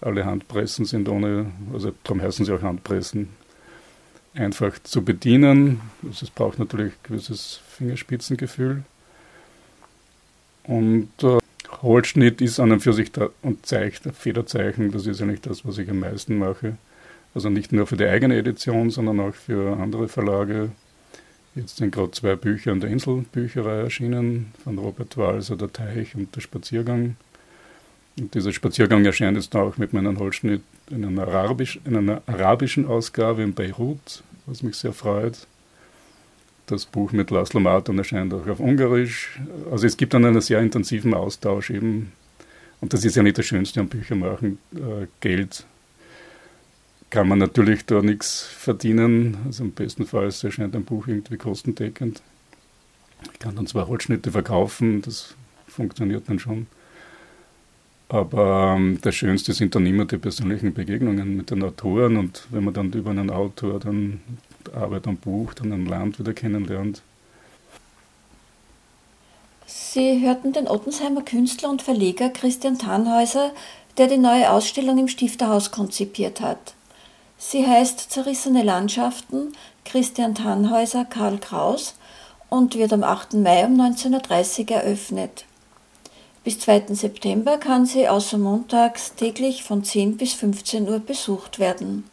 Alle 0.00 0.24
Handpressen 0.24 0.84
sind 0.84 1.08
ohne, 1.08 1.46
also 1.72 1.92
darum 2.04 2.22
heißen 2.22 2.46
sie 2.46 2.52
auch 2.52 2.62
Handpressen, 2.62 3.30
einfach 4.34 4.78
zu 4.84 5.04
bedienen. 5.04 5.80
Also 6.06 6.26
es 6.26 6.30
braucht 6.30 6.58
natürlich 6.58 6.92
ein 6.92 7.02
gewisses 7.02 7.60
Fingerspitzengefühl. 7.68 8.84
Und 10.64 11.10
äh, 11.22 11.38
Holzschnitt 11.82 12.40
ist 12.40 12.60
an 12.60 12.72
und 12.72 12.80
für 12.80 12.92
sich 12.92 13.10
da, 13.10 13.28
und 13.42 13.66
Zeichnen, 13.66 14.14
Federzeichen, 14.14 14.92
das 14.92 15.06
ist 15.06 15.20
eigentlich 15.20 15.40
das, 15.40 15.66
was 15.66 15.78
ich 15.78 15.90
am 15.90 16.00
meisten 16.00 16.38
mache. 16.38 16.76
Also 17.36 17.50
nicht 17.50 17.70
nur 17.70 17.86
für 17.86 17.98
die 17.98 18.06
eigene 18.06 18.38
Edition, 18.38 18.88
sondern 18.88 19.20
auch 19.20 19.34
für 19.34 19.76
andere 19.76 20.08
Verlage. 20.08 20.70
Jetzt 21.54 21.76
sind 21.76 21.94
gerade 21.94 22.10
zwei 22.12 22.34
Bücher 22.34 22.72
in 22.72 22.80
der 22.80 22.88
Inselbücherei 22.88 23.80
erschienen, 23.80 24.54
von 24.64 24.78
Robert 24.78 25.18
Walser, 25.18 25.54
Der 25.56 25.70
Teich 25.70 26.14
und 26.14 26.34
Der 26.34 26.40
Spaziergang. 26.40 27.16
Und 28.18 28.34
dieser 28.34 28.54
Spaziergang 28.54 29.04
erscheint 29.04 29.36
jetzt 29.36 29.54
auch 29.54 29.76
mit 29.76 29.92
meinem 29.92 30.18
Holzschnitt 30.18 30.62
in 30.88 31.04
einer, 31.04 31.28
Arabisch, 31.28 31.78
in 31.84 31.98
einer 31.98 32.22
arabischen 32.24 32.86
Ausgabe 32.86 33.42
in 33.42 33.52
Beirut, 33.52 34.22
was 34.46 34.62
mich 34.62 34.76
sehr 34.76 34.94
freut. 34.94 35.46
Das 36.64 36.86
Buch 36.86 37.12
mit 37.12 37.30
Laszlo 37.30 37.60
Martin 37.60 37.98
erscheint 37.98 38.32
auch 38.32 38.46
auf 38.46 38.60
Ungarisch. 38.60 39.38
Also 39.70 39.86
es 39.86 39.98
gibt 39.98 40.14
dann 40.14 40.24
einen 40.24 40.40
sehr 40.40 40.60
intensiven 40.60 41.12
Austausch 41.12 41.68
eben. 41.68 42.12
Und 42.80 42.94
das 42.94 43.04
ist 43.04 43.14
ja 43.14 43.22
nicht 43.22 43.36
das 43.36 43.44
Schönste 43.44 43.80
am 43.80 43.88
Büchermachen, 43.88 44.56
äh, 44.74 45.06
Geld 45.20 45.66
kann 47.10 47.28
man 47.28 47.38
natürlich 47.38 47.86
da 47.86 48.02
nichts 48.02 48.42
verdienen. 48.42 49.36
Also 49.46 49.64
im 49.64 49.72
besten 49.72 50.06
Fall 50.06 50.24
erscheint 50.24 50.74
ein 50.74 50.84
Buch 50.84 51.06
irgendwie 51.06 51.36
kostendeckend. 51.36 52.22
Ich 53.32 53.38
kann 53.38 53.56
dann 53.56 53.66
zwar 53.66 53.88
Holzschnitte 53.88 54.30
verkaufen, 54.30 55.02
das 55.02 55.34
funktioniert 55.66 56.28
dann 56.28 56.38
schon. 56.38 56.66
Aber 58.08 58.76
ähm, 58.76 58.98
das 59.02 59.14
Schönste 59.16 59.52
sind 59.52 59.74
dann 59.74 59.86
immer 59.86 60.04
die 60.04 60.18
persönlichen 60.18 60.72
Begegnungen 60.74 61.36
mit 61.36 61.50
den 61.50 61.62
Autoren 61.64 62.16
und 62.16 62.46
wenn 62.50 62.64
man 62.64 62.74
dann 62.74 62.92
über 62.92 63.10
einen 63.10 63.30
Autor 63.30 63.80
dann 63.80 64.20
Arbeit 64.72 65.08
am 65.08 65.16
Buch, 65.16 65.54
dann 65.54 65.72
ein 65.72 65.86
Land 65.86 66.18
wieder 66.18 66.32
kennenlernt. 66.32 67.02
Sie 69.66 70.24
hörten 70.24 70.52
den 70.52 70.68
Ottensheimer 70.68 71.22
Künstler 71.22 71.70
und 71.70 71.82
Verleger 71.82 72.28
Christian 72.28 72.78
Tannhäuser, 72.78 73.52
der 73.98 74.06
die 74.06 74.18
neue 74.18 74.50
Ausstellung 74.50 74.98
im 74.98 75.08
Stifterhaus 75.08 75.72
konzipiert 75.72 76.40
hat. 76.40 76.75
Sie 77.38 77.66
heißt 77.66 78.10
Zerrissene 78.10 78.62
Landschaften, 78.62 79.52
Christian 79.84 80.34
Tannhäuser, 80.34 81.04
Karl 81.04 81.38
Kraus 81.38 81.94
und 82.48 82.76
wird 82.76 82.92
am 82.92 83.04
8. 83.04 83.34
Mai 83.34 83.66
um 83.66 83.78
19.30 83.78 84.70
Uhr 84.70 84.76
eröffnet. 84.76 85.44
Bis 86.44 86.60
2. 86.60 86.94
September 86.94 87.58
kann 87.58 87.86
sie 87.86 88.08
außer 88.08 88.38
montags 88.38 89.14
täglich 89.16 89.64
von 89.64 89.84
10 89.84 90.16
bis 90.16 90.32
15 90.34 90.88
Uhr 90.88 91.00
besucht 91.00 91.58
werden. 91.58 92.04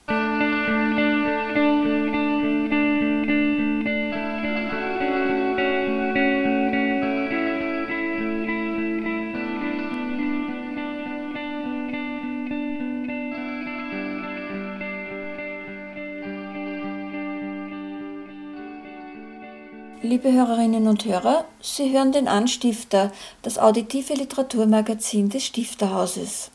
Liebe 20.14 20.32
Hörerinnen 20.32 20.88
und 20.88 21.06
Hörer, 21.06 21.44
Sie 21.60 21.92
hören 21.92 22.12
den 22.12 22.28
Anstifter, 22.28 23.12
das 23.42 23.58
auditive 23.58 24.14
Literaturmagazin 24.14 25.30
des 25.30 25.44
Stifterhauses. 25.44 26.52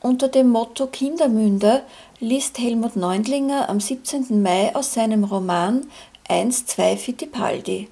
Unter 0.00 0.26
dem 0.26 0.48
Motto 0.48 0.88
Kindermünder 0.88 1.82
liest 2.18 2.58
Helmut 2.58 2.96
Neundlinger 2.96 3.68
am 3.68 3.78
17. 3.78 4.42
Mai 4.42 4.74
aus 4.74 4.92
seinem 4.92 5.22
Roman 5.22 5.86
1-2 6.28 6.96
Fittipaldi. 6.96 7.86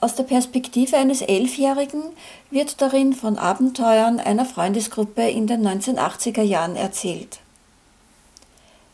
Aus 0.00 0.16
der 0.16 0.24
Perspektive 0.24 0.96
eines 0.96 1.22
Elfjährigen 1.22 2.02
wird 2.50 2.82
darin 2.82 3.12
von 3.12 3.38
Abenteuern 3.38 4.18
einer 4.18 4.46
Freundesgruppe 4.46 5.30
in 5.30 5.46
den 5.46 5.64
1980er 5.64 6.42
Jahren 6.42 6.74
erzählt. 6.74 7.38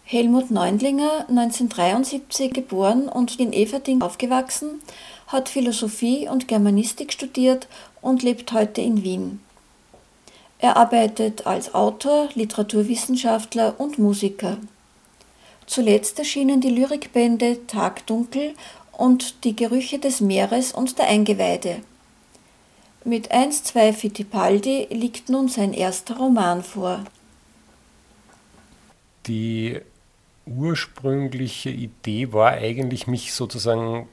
Helmut 0.07 0.51
Neundlinger, 0.51 1.27
1973 1.31 2.53
geboren 2.53 3.09
und 3.09 3.41
in 3.41 3.55
Everding 3.55 4.03
aufgewachsen, 4.03 4.83
hat 5.29 5.49
Philosophie 5.49 6.29
und 6.29 6.47
Germanistik 6.47 7.11
studiert 7.11 7.69
und 8.03 8.23
lebt 8.23 8.53
heute 8.53 8.83
in 8.83 9.03
Wien. 9.03 9.41
Er 10.59 10.77
arbeitet 10.77 11.47
als 11.47 11.75
Autor, 11.75 12.29
Literaturwissenschaftler 12.35 13.81
und 13.81 13.99
Musiker. 13.99 14.59
Zuletzt 15.67 16.19
erschienen 16.19 16.61
die 16.61 16.71
Lyrikbände 16.71 17.67
Tagdunkel 17.67 18.53
und 18.93 19.43
Die 19.45 19.57
Gerüche 19.57 19.99
des 19.99 20.21
Meeres 20.21 20.73
und 20.73 20.99
der 20.99 21.09
Eingeweide. 21.09 21.81
Mit 23.05 23.33
1-2 23.33 23.95
Fittipaldi 23.95 24.89
liegt 24.91 25.31
nun 25.31 25.49
sein 25.49 25.73
erster 25.73 26.19
Roman 26.19 26.63
vor. 26.63 27.05
Die 29.27 29.81
ursprüngliche 30.47 31.71
Idee 31.71 32.33
war 32.33 32.53
eigentlich, 32.53 33.07
mich 33.07 33.33
sozusagen 33.33 34.09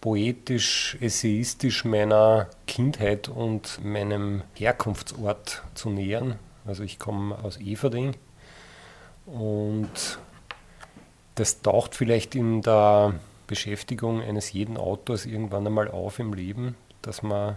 poetisch, 0.00 0.96
essayistisch 1.00 1.84
meiner 1.84 2.48
Kindheit 2.66 3.28
und 3.28 3.84
meinem 3.84 4.42
Herkunftsort 4.54 5.62
zu 5.74 5.90
nähern. 5.90 6.38
Also 6.64 6.82
ich 6.82 6.98
komme 6.98 7.38
aus 7.42 7.58
Everding 7.58 8.14
und 9.26 10.18
das 11.34 11.60
taucht 11.62 11.94
vielleicht 11.94 12.34
in 12.34 12.62
der 12.62 13.14
Beschäftigung 13.46 14.22
eines 14.22 14.52
jeden 14.52 14.76
Autors 14.76 15.26
irgendwann 15.26 15.66
einmal 15.66 15.88
auf 15.88 16.18
im 16.18 16.32
Leben, 16.32 16.76
dass 17.02 17.22
man 17.22 17.56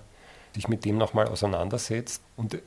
sich 0.53 0.67
mit 0.67 0.83
dem 0.85 0.97
nochmal 0.97 1.27
auseinandersetzt. 1.27 2.21
Und 2.35 2.57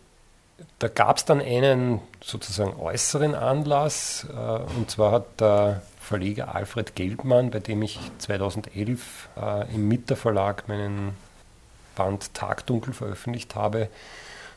da 0.78 0.88
gab 0.88 1.18
es 1.18 1.24
dann 1.24 1.40
einen 1.40 2.00
sozusagen 2.22 2.78
äußeren 2.78 3.34
Anlass, 3.34 4.26
äh, 4.30 4.76
und 4.76 4.90
zwar 4.90 5.12
hat 5.12 5.40
der 5.40 5.82
Verleger 6.00 6.54
Alfred 6.54 6.96
Gelbmann, 6.96 7.50
bei 7.50 7.60
dem 7.60 7.82
ich 7.82 7.98
2011 8.18 9.28
äh, 9.36 9.74
im 9.74 9.88
Mitter 9.88 10.16
Verlag 10.16 10.68
meinen 10.68 11.14
Band 11.94 12.34
Tagdunkel 12.34 12.94
veröffentlicht 12.94 13.54
habe, 13.54 13.88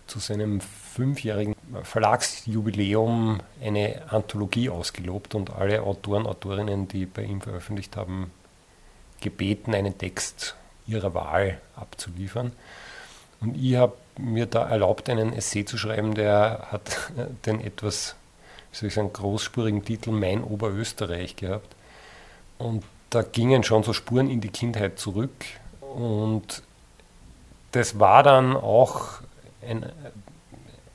zu 0.07 0.19
seinem 0.19 0.61
fünfjährigen 0.61 1.55
Verlagsjubiläum 1.83 3.39
eine 3.61 4.03
Anthologie 4.09 4.69
ausgelobt 4.69 5.35
und 5.35 5.49
alle 5.55 5.83
Autoren, 5.83 6.25
Autorinnen, 6.25 6.87
die 6.87 7.05
bei 7.05 7.23
ihm 7.23 7.41
veröffentlicht 7.41 7.97
haben, 7.97 8.31
gebeten, 9.21 9.73
einen 9.73 9.97
Text 9.97 10.55
ihrer 10.85 11.13
Wahl 11.13 11.59
abzuliefern. 11.75 12.51
Und 13.41 13.55
ich 13.55 13.75
habe 13.75 13.93
mir 14.17 14.45
da 14.45 14.67
erlaubt, 14.67 15.09
einen 15.09 15.33
Essay 15.33 15.65
zu 15.65 15.77
schreiben, 15.77 16.13
der 16.13 16.67
hat 16.71 17.11
den 17.45 17.61
etwas, 17.61 18.15
wie 18.71 18.77
soll 18.77 18.87
ich 18.87 18.93
sagen, 18.93 19.13
großspurigen 19.13 19.83
Titel 19.83 20.11
Mein 20.11 20.43
Oberösterreich 20.43 21.35
gehabt. 21.35 21.75
Und 22.57 22.83
da 23.09 23.21
gingen 23.21 23.63
schon 23.63 23.83
so 23.83 23.93
Spuren 23.93 24.29
in 24.29 24.41
die 24.41 24.49
Kindheit 24.49 24.99
zurück. 24.99 25.45
Und 25.81 26.63
das 27.71 27.99
war 27.99 28.23
dann 28.23 28.55
auch 28.55 29.21
ein, 29.67 29.85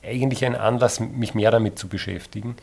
eigentlich 0.03 0.45
ein 0.45 0.55
Anlass, 0.55 0.99
mich 0.99 1.33
mehr 1.33 1.51
damit 1.51 1.79
zu 1.79 1.87
beschäftigen. 1.87 2.55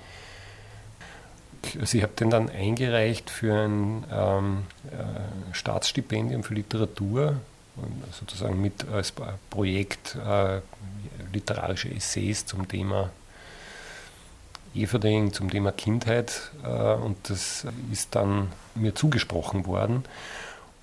Also 1.81 1.99
ich 1.99 2.03
habe 2.03 2.13
den 2.19 2.31
dann 2.31 2.49
eingereicht 2.49 3.31
für 3.31 3.55
ein 3.55 4.05
ähm, 4.13 4.63
äh, 4.91 5.55
Staatsstipendium 5.55 6.43
für 6.43 6.55
Literatur, 6.55 7.37
sozusagen 8.12 8.61
mit 8.61 8.88
als 8.88 9.12
Projekt 9.50 10.16
äh, 10.16 10.61
literarische 11.33 11.90
Essays 11.90 12.47
zum 12.47 12.68
Thema 12.68 13.11
Everding, 14.75 15.33
zum 15.33 15.50
Thema 15.50 15.73
Kindheit 15.73 16.50
äh, 16.64 16.95
und 16.95 17.16
das 17.30 17.66
ist 17.90 18.14
dann 18.14 18.49
mir 18.75 18.95
zugesprochen 18.95 19.66
worden. 19.66 20.04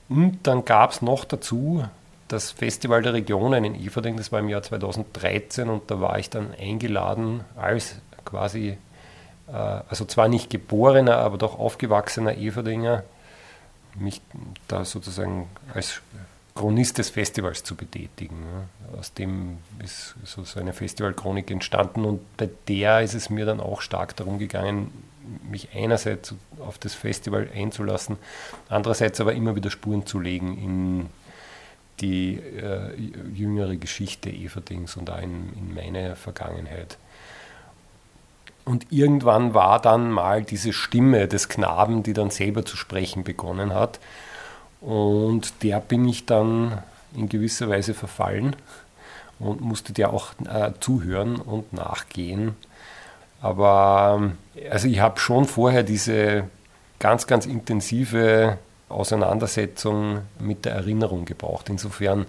Und 0.09 0.39
dann 0.43 0.65
gab 0.65 0.91
es 0.91 1.01
noch 1.01 1.25
dazu 1.25 1.85
das 2.27 2.51
Festival 2.51 3.01
der 3.01 3.13
Regionen 3.13 3.63
in 3.63 3.75
Everding, 3.75 4.17
das 4.17 4.31
war 4.31 4.39
im 4.39 4.50
Jahr 4.50 4.63
2013 4.63 5.69
und 5.69 5.89
da 5.91 6.01
war 6.01 6.17
ich 6.17 6.29
dann 6.29 6.53
eingeladen 6.59 7.41
als 7.55 7.95
quasi, 8.25 8.77
äh, 9.47 9.51
also 9.51 10.05
zwar 10.05 10.27
nicht 10.27 10.50
geborener, 10.50 11.17
aber 11.17 11.38
doch 11.38 11.59
aufgewachsener 11.59 12.38
Everdinger, 12.38 13.03
mich 13.95 14.21
da 14.67 14.85
sozusagen 14.85 15.47
als 15.73 16.01
Chronist 16.55 17.00
des 17.00 17.10
Festivals 17.10 17.63
zu 17.63 17.75
betätigen. 17.75 18.45
Aus 18.98 19.13
dem 19.13 19.57
ist 19.83 20.15
so, 20.24 20.43
eine 20.60 20.74
Festivalchronik 20.74 21.50
entstanden 21.50 22.05
und 22.05 22.38
bei 22.38 22.50
der 22.67 23.01
ist 23.01 23.15
es 23.15 23.29
mir 23.29 23.45
dann 23.45 23.60
auch 23.60 23.81
stark 23.81 24.15
darum 24.15 24.38
gegangen, 24.38 24.91
mich 25.50 25.69
einerseits 25.74 26.36
auf 26.60 26.77
das 26.77 26.93
Festival 26.93 27.50
einzulassen, 27.55 28.17
andererseits 28.69 29.19
aber 29.19 29.33
immer 29.33 29.55
wieder 29.55 29.72
Spuren 29.72 30.05
zu 30.05 30.19
legen 30.19 30.57
in 30.57 31.10
die 32.01 32.36
äh, 32.36 32.93
jüngere 33.33 33.75
Geschichte 33.77 34.29
Everdings 34.29 34.98
und 34.98 35.10
auch 35.10 35.22
in, 35.22 35.53
in 35.53 35.74
meine 35.74 36.15
Vergangenheit. 36.15 36.98
Und 38.65 38.88
irgendwann 38.91 39.53
war 39.53 39.81
dann 39.81 40.12
mal 40.12 40.43
diese 40.43 40.74
Stimme 40.74 41.27
des 41.27 41.50
Knaben, 41.50 42.03
die 42.03 42.13
dann 42.13 42.29
selber 42.29 42.65
zu 42.65 42.77
sprechen 42.77 43.24
begonnen 43.24 43.74
hat. 43.74 44.00
Und 44.83 45.63
der 45.63 45.79
bin 45.79 46.07
ich 46.07 46.25
dann 46.25 46.83
in 47.15 47.29
gewisser 47.29 47.69
Weise 47.69 47.93
verfallen 47.93 48.55
und 49.39 49.61
musste 49.61 49.93
der 49.93 50.11
auch 50.11 50.33
äh, 50.45 50.71
zuhören 50.79 51.35
und 51.37 51.71
nachgehen. 51.73 52.55
Aber 53.41 54.31
also 54.69 54.87
ich 54.87 54.99
habe 54.99 55.19
schon 55.19 55.45
vorher 55.45 55.81
diese 55.83 56.45
ganz, 56.99 57.25
ganz 57.27 57.45
intensive 57.45 58.57
Auseinandersetzung 58.89 60.23
mit 60.39 60.65
der 60.65 60.73
Erinnerung 60.73 61.23
gebraucht. 61.25 61.69
Insofern 61.69 62.25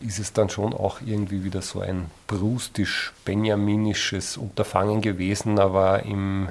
ist 0.00 0.18
es 0.18 0.32
dann 0.32 0.48
schon 0.50 0.74
auch 0.74 1.00
irgendwie 1.04 1.44
wieder 1.44 1.62
so 1.62 1.80
ein 1.80 2.10
prustisch-benjaminisches 2.26 4.36
Unterfangen 4.36 5.00
gewesen, 5.00 5.58
aber 5.58 6.02
im 6.02 6.50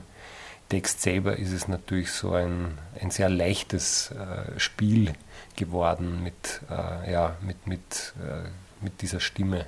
Text 0.70 1.02
selber 1.02 1.38
ist 1.38 1.52
es 1.52 1.68
natürlich 1.68 2.12
so 2.12 2.32
ein, 2.32 2.78
ein 3.00 3.12
sehr 3.12 3.30
leichtes 3.30 4.12
äh, 4.12 4.60
Spiel 4.60 5.14
geworden 5.56 6.24
mit, 6.24 6.62
äh, 6.70 7.12
ja, 7.12 7.38
mit, 7.46 7.68
mit, 7.68 8.14
äh, 8.20 8.50
mit 8.84 9.02
dieser 9.02 9.20
Stimme. 9.20 9.66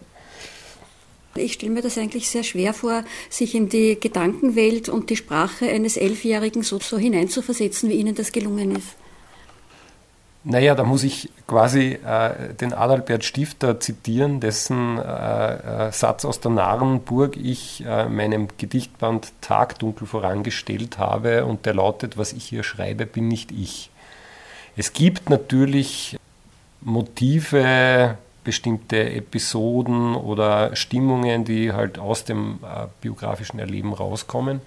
Ich 1.36 1.54
stelle 1.54 1.72
mir 1.72 1.82
das 1.84 1.98
eigentlich 2.00 2.30
sehr 2.30 2.44
schwer 2.44 2.74
vor, 2.74 3.04
sich 3.30 3.54
in 3.54 3.70
die 3.70 4.00
Gedankenwelt 4.00 4.90
und 4.90 5.12
die 5.12 5.16
Sprache 5.16 5.70
eines 5.70 5.96
Elfjährigen 5.96 6.64
so, 6.64 6.80
so 6.80 6.98
hineinzuversetzen, 6.98 7.90
wie 7.90 7.96
Ihnen 7.96 8.16
das 8.16 8.32
gelungen 8.32 8.76
ist. 8.76 8.96
Naja, 10.50 10.76
da 10.76 10.86
muss 10.86 11.04
ich 11.04 11.30
quasi 11.46 12.00
äh, 12.06 12.54
den 12.54 12.72
Adalbert 12.72 13.26
Stifter 13.26 13.82
zitieren, 13.82 14.40
dessen 14.40 14.98
äh, 14.98 15.88
äh, 15.88 15.92
Satz 15.92 16.24
aus 16.24 16.40
der 16.40 16.52
Narrenburg 16.52 17.36
ich 17.36 17.84
äh, 17.86 18.08
meinem 18.08 18.48
Gedichtband 18.58 19.34
Tagdunkel 19.42 20.08
vorangestellt 20.08 21.00
habe 21.00 21.44
und 21.44 21.66
der 21.66 21.74
lautet, 21.74 22.18
was 22.18 22.32
ich 22.32 22.46
hier 22.46 22.64
schreibe, 22.64 23.06
bin 23.06 23.28
nicht 23.28 23.52
ich. 23.52 23.90
Es 24.78 24.94
gibt 24.94 25.30
natürlich 25.30 26.18
Motive, 26.80 28.18
bestimmte 28.46 29.04
Episoden 29.16 30.16
oder 30.16 30.78
Stimmungen, 30.78 31.44
die 31.44 31.74
halt 31.74 32.00
aus 32.00 32.24
dem 32.24 32.60
äh, 32.64 32.88
biografischen 33.02 33.60
Erleben 33.60 33.92
rauskommen. 33.92 34.62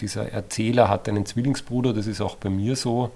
Dieser 0.00 0.32
Erzähler 0.32 0.88
hat 0.88 1.08
einen 1.08 1.26
Zwillingsbruder, 1.26 1.92
das 1.92 2.08
ist 2.08 2.20
auch 2.20 2.34
bei 2.34 2.50
mir 2.50 2.74
so 2.74 3.12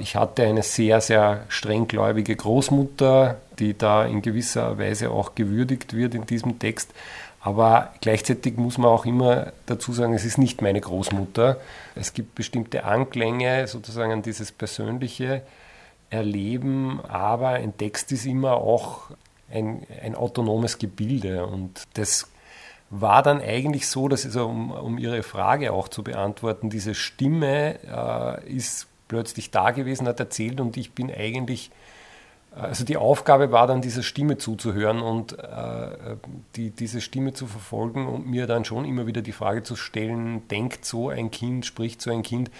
ich 0.00 0.16
hatte 0.16 0.42
eine 0.44 0.62
sehr, 0.62 1.00
sehr 1.00 1.44
strenggläubige 1.48 2.34
Großmutter, 2.34 3.36
die 3.58 3.76
da 3.76 4.04
in 4.04 4.20
gewisser 4.20 4.78
Weise 4.78 5.10
auch 5.10 5.34
gewürdigt 5.34 5.94
wird 5.94 6.14
in 6.14 6.26
diesem 6.26 6.58
Text. 6.58 6.92
Aber 7.40 7.94
gleichzeitig 8.00 8.56
muss 8.56 8.76
man 8.76 8.90
auch 8.90 9.06
immer 9.06 9.52
dazu 9.66 9.92
sagen, 9.92 10.12
es 10.12 10.24
ist 10.24 10.38
nicht 10.38 10.60
meine 10.60 10.80
Großmutter. 10.80 11.58
Es 11.94 12.12
gibt 12.12 12.34
bestimmte 12.34 12.84
Anklänge 12.84 13.66
sozusagen 13.66 14.12
an 14.12 14.22
dieses 14.22 14.52
persönliche 14.52 15.42
Erleben, 16.10 17.00
aber 17.08 17.50
ein 17.50 17.76
Text 17.76 18.12
ist 18.12 18.26
immer 18.26 18.54
auch 18.54 19.10
ein, 19.50 19.86
ein 20.02 20.16
autonomes 20.16 20.78
Gebilde. 20.78 21.46
Und 21.46 21.86
das 21.94 22.28
war 22.90 23.22
dann 23.22 23.40
eigentlich 23.40 23.86
so, 23.86 24.08
dass 24.08 24.26
also, 24.26 24.46
um, 24.46 24.72
um 24.72 24.98
Ihre 24.98 25.22
Frage 25.22 25.72
auch 25.72 25.88
zu 25.88 26.02
beantworten, 26.02 26.68
diese 26.68 26.94
Stimme 26.94 27.76
äh, 27.86 28.52
ist 28.52 28.89
plötzlich 29.10 29.50
da 29.50 29.72
gewesen, 29.72 30.06
hat 30.06 30.20
erzählt 30.20 30.60
und 30.60 30.76
ich 30.76 30.92
bin 30.92 31.12
eigentlich, 31.12 31.72
also 32.54 32.84
die 32.84 32.96
Aufgabe 32.96 33.50
war 33.50 33.66
dann, 33.66 33.82
dieser 33.82 34.04
Stimme 34.04 34.38
zuzuhören 34.38 35.02
und 35.02 35.36
äh, 35.36 36.16
die, 36.54 36.70
diese 36.70 37.00
Stimme 37.00 37.32
zu 37.32 37.48
verfolgen 37.48 38.06
und 38.06 38.28
mir 38.28 38.46
dann 38.46 38.64
schon 38.64 38.84
immer 38.84 39.08
wieder 39.08 39.20
die 39.20 39.32
Frage 39.32 39.64
zu 39.64 39.74
stellen, 39.74 40.46
denkt 40.46 40.84
so 40.84 41.08
ein 41.08 41.32
Kind, 41.32 41.66
spricht 41.66 42.00
so 42.00 42.12
ein 42.12 42.22
Kind. 42.22 42.52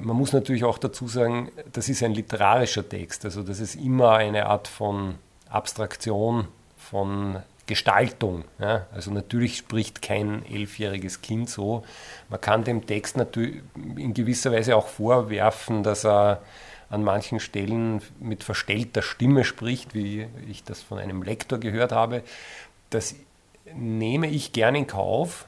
Man 0.00 0.16
muss 0.16 0.32
natürlich 0.32 0.64
auch 0.64 0.78
dazu 0.78 1.06
sagen, 1.06 1.52
das 1.72 1.88
ist 1.88 2.02
ein 2.02 2.14
literarischer 2.14 2.88
Text, 2.88 3.24
also 3.24 3.44
das 3.44 3.60
ist 3.60 3.76
immer 3.76 4.16
eine 4.16 4.46
Art 4.46 4.66
von 4.66 5.14
Abstraktion, 5.48 6.48
von 6.76 7.36
Gestaltung. 7.66 8.44
Ja? 8.58 8.86
Also 8.92 9.10
natürlich 9.10 9.56
spricht 9.56 10.02
kein 10.02 10.44
elfjähriges 10.46 11.22
Kind 11.22 11.48
so. 11.48 11.84
Man 12.28 12.40
kann 12.40 12.64
dem 12.64 12.86
Text 12.86 13.16
natürlich 13.16 13.62
in 13.96 14.14
gewisser 14.14 14.52
Weise 14.52 14.76
auch 14.76 14.88
vorwerfen, 14.88 15.82
dass 15.82 16.04
er 16.04 16.42
an 16.90 17.02
manchen 17.02 17.40
Stellen 17.40 18.02
mit 18.20 18.44
verstellter 18.44 19.02
Stimme 19.02 19.44
spricht, 19.44 19.94
wie 19.94 20.26
ich 20.48 20.62
das 20.64 20.82
von 20.82 20.98
einem 20.98 21.22
Lektor 21.22 21.58
gehört 21.58 21.92
habe. 21.92 22.22
Das 22.90 23.16
nehme 23.74 24.28
ich 24.28 24.52
gern 24.52 24.74
in 24.74 24.86
Kauf, 24.86 25.46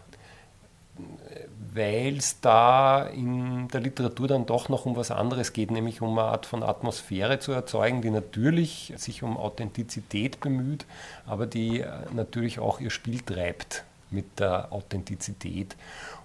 weil 1.76 2.16
es 2.16 2.40
da 2.40 3.04
in 3.06 3.68
der 3.68 3.80
Literatur 3.80 4.28
dann 4.28 4.46
doch 4.46 4.68
noch 4.70 4.86
um 4.86 4.96
was 4.96 5.10
anderes 5.10 5.52
geht, 5.52 5.70
nämlich 5.70 6.00
um 6.00 6.18
eine 6.18 6.28
Art 6.28 6.46
von 6.46 6.62
Atmosphäre 6.62 7.38
zu 7.38 7.52
erzeugen, 7.52 8.00
die 8.00 8.10
natürlich 8.10 8.94
sich 8.96 9.22
um 9.22 9.36
Authentizität 9.36 10.40
bemüht, 10.40 10.86
aber 11.26 11.46
die 11.46 11.80
äh, 11.80 11.88
natürlich 12.14 12.58
auch 12.58 12.80
ihr 12.80 12.90
Spiel 12.90 13.20
treibt 13.20 13.84
mit 14.10 14.40
der 14.40 14.72
Authentizität. 14.72 15.76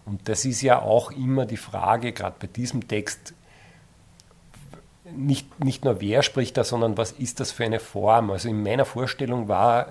Und 0.05 0.29
das 0.29 0.45
ist 0.45 0.61
ja 0.61 0.81
auch 0.81 1.11
immer 1.11 1.45
die 1.45 1.57
Frage, 1.57 2.13
gerade 2.13 2.35
bei 2.39 2.47
diesem 2.47 2.87
Text, 2.87 3.33
nicht, 5.13 5.63
nicht 5.63 5.83
nur 5.83 5.99
wer 5.99 6.23
spricht 6.23 6.55
da, 6.55 6.63
sondern 6.63 6.97
was 6.97 7.11
ist 7.11 7.41
das 7.41 7.51
für 7.51 7.65
eine 7.65 7.79
Form. 7.79 8.31
Also 8.31 8.47
in 8.47 8.63
meiner 8.63 8.85
Vorstellung 8.85 9.49
war 9.49 9.87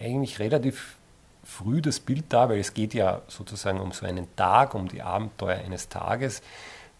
äh, 0.00 0.06
eigentlich 0.06 0.38
relativ 0.38 0.97
früh 1.48 1.80
das 1.80 1.98
Bild 1.98 2.26
da, 2.28 2.50
weil 2.50 2.58
es 2.58 2.74
geht 2.74 2.92
ja 2.92 3.22
sozusagen 3.26 3.80
um 3.80 3.92
so 3.92 4.04
einen 4.04 4.28
Tag, 4.36 4.74
um 4.74 4.86
die 4.86 5.00
Abenteuer 5.00 5.56
eines 5.56 5.88
Tages, 5.88 6.42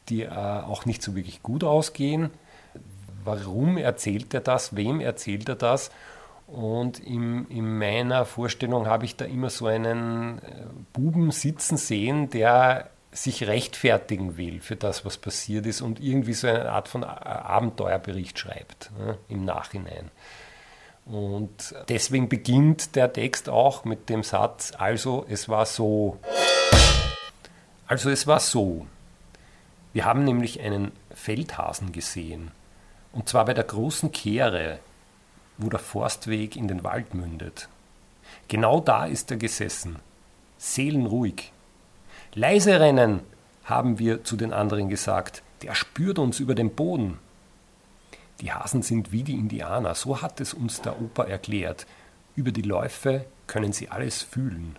die 0.08 0.22
äh, 0.22 0.30
auch 0.30 0.86
nicht 0.86 1.02
so 1.02 1.14
wirklich 1.14 1.42
gut 1.42 1.62
ausgehen. 1.62 2.30
Warum 3.24 3.76
erzählt 3.76 4.32
er 4.32 4.40
das? 4.40 4.74
Wem 4.74 5.00
erzählt 5.00 5.50
er 5.50 5.56
das? 5.56 5.90
Und 6.46 6.98
in, 6.98 7.46
in 7.48 7.78
meiner 7.78 8.24
Vorstellung 8.24 8.86
habe 8.86 9.04
ich 9.04 9.16
da 9.16 9.26
immer 9.26 9.50
so 9.50 9.66
einen 9.66 10.38
äh, 10.38 10.64
Buben 10.94 11.30
sitzen 11.30 11.76
sehen, 11.76 12.30
der 12.30 12.88
sich 13.12 13.46
rechtfertigen 13.46 14.38
will 14.38 14.60
für 14.60 14.76
das, 14.76 15.04
was 15.04 15.18
passiert 15.18 15.66
ist 15.66 15.82
und 15.82 16.00
irgendwie 16.00 16.34
so 16.34 16.46
eine 16.46 16.70
Art 16.70 16.88
von 16.88 17.04
Abenteuerbericht 17.04 18.38
schreibt 18.38 18.90
ne, 18.98 19.18
im 19.28 19.44
Nachhinein. 19.44 20.10
Und 21.10 21.74
deswegen 21.88 22.28
beginnt 22.28 22.94
der 22.94 23.12
Text 23.12 23.48
auch 23.48 23.84
mit 23.84 24.10
dem 24.10 24.22
Satz, 24.22 24.72
also 24.76 25.24
es 25.28 25.48
war 25.48 25.64
so. 25.64 26.18
Also 27.86 28.10
es 28.10 28.26
war 28.26 28.40
so. 28.40 28.86
Wir 29.94 30.04
haben 30.04 30.24
nämlich 30.24 30.60
einen 30.60 30.92
Feldhasen 31.14 31.92
gesehen. 31.92 32.50
Und 33.12 33.28
zwar 33.28 33.46
bei 33.46 33.54
der 33.54 33.64
großen 33.64 34.12
Kehre, 34.12 34.80
wo 35.56 35.70
der 35.70 35.80
Forstweg 35.80 36.56
in 36.56 36.68
den 36.68 36.84
Wald 36.84 37.14
mündet. 37.14 37.68
Genau 38.48 38.80
da 38.80 39.06
ist 39.06 39.30
er 39.30 39.38
gesessen, 39.38 39.96
seelenruhig. 40.58 41.52
Leise 42.34 42.78
rennen, 42.80 43.20
haben 43.64 43.98
wir 43.98 44.24
zu 44.24 44.36
den 44.36 44.52
anderen 44.52 44.88
gesagt. 44.88 45.42
der 45.62 45.74
spürt 45.74 46.18
uns 46.18 46.38
über 46.38 46.54
den 46.54 46.74
Boden. 46.74 47.18
Die 48.40 48.52
Hasen 48.52 48.82
sind 48.82 49.10
wie 49.10 49.24
die 49.24 49.34
Indianer, 49.34 49.94
so 49.94 50.22
hat 50.22 50.40
es 50.40 50.54
uns 50.54 50.80
der 50.80 51.00
Opa 51.00 51.24
erklärt. 51.24 51.86
Über 52.36 52.52
die 52.52 52.62
Läufe 52.62 53.24
können 53.46 53.72
sie 53.72 53.88
alles 53.88 54.22
fühlen. 54.22 54.76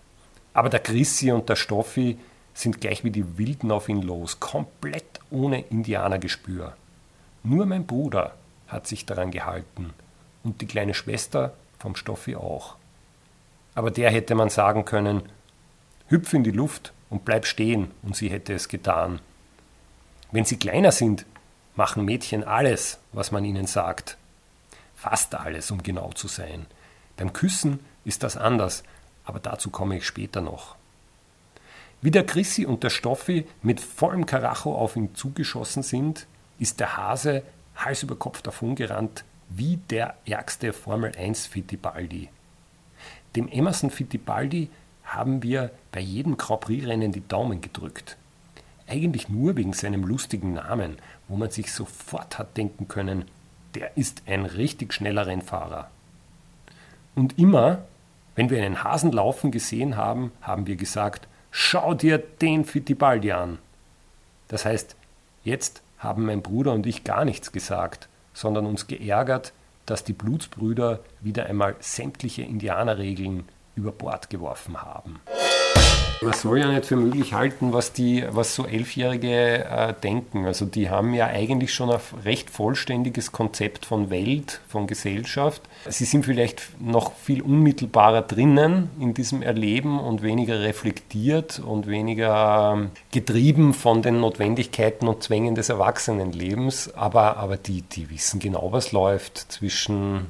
Aber 0.54 0.70
der 0.70 0.80
Chrissy 0.80 1.30
und 1.30 1.48
der 1.48 1.56
Stoffi 1.56 2.18
sind 2.54 2.80
gleich 2.80 3.04
wie 3.04 3.10
die 3.10 3.38
Wilden 3.38 3.70
auf 3.70 3.88
ihn 3.88 4.02
los, 4.02 4.40
komplett 4.40 5.20
ohne 5.30 5.60
Indianergespür. 5.60 6.74
Nur 7.42 7.66
mein 7.66 7.86
Bruder 7.86 8.34
hat 8.68 8.86
sich 8.86 9.06
daran 9.06 9.30
gehalten 9.30 9.92
und 10.42 10.60
die 10.60 10.66
kleine 10.66 10.94
Schwester 10.94 11.54
vom 11.78 11.96
Stoffi 11.96 12.36
auch. 12.36 12.76
Aber 13.74 13.90
der 13.90 14.10
hätte 14.10 14.34
man 14.34 14.48
sagen 14.48 14.84
können, 14.84 15.22
hüpf 16.08 16.32
in 16.32 16.44
die 16.44 16.50
Luft 16.50 16.92
und 17.08 17.24
bleib 17.24 17.46
stehen, 17.46 17.90
und 18.02 18.16
sie 18.16 18.28
hätte 18.28 18.52
es 18.52 18.68
getan. 18.68 19.20
Wenn 20.32 20.44
sie 20.44 20.56
kleiner 20.56 20.92
sind, 20.92 21.24
machen 21.76 22.04
Mädchen 22.04 22.44
alles, 22.44 22.98
was 23.12 23.30
man 23.30 23.44
ihnen 23.44 23.66
sagt. 23.66 24.16
Fast 24.94 25.34
alles, 25.34 25.70
um 25.70 25.82
genau 25.82 26.12
zu 26.12 26.28
sein. 26.28 26.66
Beim 27.16 27.32
Küssen 27.32 27.80
ist 28.04 28.22
das 28.22 28.36
anders, 28.36 28.82
aber 29.24 29.40
dazu 29.40 29.70
komme 29.70 29.96
ich 29.96 30.06
später 30.06 30.40
noch. 30.40 30.76
Wie 32.02 32.10
der 32.10 32.24
Chrissy 32.24 32.64
und 32.64 32.82
der 32.82 32.90
Stoffi 32.90 33.46
mit 33.62 33.80
vollem 33.80 34.24
Karacho 34.24 34.74
auf 34.74 34.96
ihn 34.96 35.14
zugeschossen 35.14 35.82
sind, 35.82 36.26
ist 36.58 36.80
der 36.80 36.96
Hase 36.96 37.42
Hals 37.76 38.02
über 38.02 38.16
Kopf 38.16 38.42
davongerannt, 38.42 39.24
wie 39.48 39.76
der 39.76 40.16
ärgste 40.26 40.72
Formel 40.72 41.12
1 41.16 41.46
Fittipaldi. 41.46 42.28
Dem 43.36 43.48
Emerson 43.48 43.90
Fittipaldi 43.90 44.70
haben 45.04 45.42
wir 45.42 45.70
bei 45.92 46.00
jedem 46.00 46.36
Grand 46.36 46.60
Prix-Rennen 46.62 47.12
die 47.12 47.26
Daumen 47.26 47.60
gedrückt. 47.60 48.16
Eigentlich 48.90 49.28
nur 49.28 49.54
wegen 49.54 49.72
seinem 49.72 50.02
lustigen 50.02 50.54
Namen, 50.54 50.96
wo 51.28 51.36
man 51.36 51.48
sich 51.50 51.72
sofort 51.72 52.40
hat 52.40 52.56
denken 52.56 52.88
können, 52.88 53.24
der 53.76 53.96
ist 53.96 54.22
ein 54.26 54.44
richtig 54.44 54.92
schneller 54.92 55.28
Rennfahrer. 55.28 55.88
Und 57.14 57.38
immer, 57.38 57.84
wenn 58.34 58.50
wir 58.50 58.60
einen 58.60 58.82
Hasen 58.82 59.12
laufen 59.12 59.52
gesehen 59.52 59.96
haben, 59.96 60.32
haben 60.42 60.66
wir 60.66 60.74
gesagt, 60.74 61.28
schau 61.52 61.94
dir 61.94 62.18
den 62.18 62.64
Fittipaldi 62.64 63.30
an. 63.30 63.58
Das 64.48 64.64
heißt, 64.64 64.96
jetzt 65.44 65.82
haben 65.98 66.26
mein 66.26 66.42
Bruder 66.42 66.72
und 66.72 66.84
ich 66.84 67.04
gar 67.04 67.24
nichts 67.24 67.52
gesagt, 67.52 68.08
sondern 68.34 68.66
uns 68.66 68.88
geärgert, 68.88 69.52
dass 69.86 70.02
die 70.02 70.14
Blutsbrüder 70.14 70.98
wieder 71.20 71.46
einmal 71.46 71.76
sämtliche 71.78 72.42
Indianerregeln 72.42 73.44
über 73.76 73.92
Bord 73.92 74.30
geworfen 74.30 74.82
haben. 74.82 75.20
Man 76.22 76.34
soll 76.34 76.58
ja 76.58 76.70
nicht 76.70 76.84
für 76.84 76.96
möglich 76.96 77.32
halten, 77.32 77.72
was, 77.72 77.94
die, 77.94 78.24
was 78.28 78.54
so 78.54 78.66
Elfjährige 78.66 79.64
äh, 79.64 79.94
denken. 79.94 80.44
Also 80.44 80.66
die 80.66 80.90
haben 80.90 81.14
ja 81.14 81.26
eigentlich 81.28 81.72
schon 81.72 81.90
ein 81.90 82.00
recht 82.24 82.50
vollständiges 82.50 83.32
Konzept 83.32 83.86
von 83.86 84.10
Welt, 84.10 84.60
von 84.68 84.86
Gesellschaft. 84.86 85.62
Sie 85.88 86.04
sind 86.04 86.26
vielleicht 86.26 86.78
noch 86.78 87.14
viel 87.14 87.40
unmittelbarer 87.40 88.20
drinnen 88.20 88.90
in 89.00 89.14
diesem 89.14 89.40
Erleben 89.40 89.98
und 89.98 90.22
weniger 90.22 90.60
reflektiert 90.60 91.58
und 91.58 91.86
weniger 91.86 92.74
ähm, 92.74 92.90
getrieben 93.12 93.72
von 93.72 94.02
den 94.02 94.20
Notwendigkeiten 94.20 95.08
und 95.08 95.22
Zwängen 95.22 95.54
des 95.54 95.70
Erwachsenenlebens. 95.70 96.92
Aber, 96.94 97.38
aber 97.38 97.56
die, 97.56 97.80
die 97.80 98.10
wissen 98.10 98.40
genau, 98.40 98.72
was 98.72 98.92
läuft 98.92 99.38
zwischen 99.38 100.26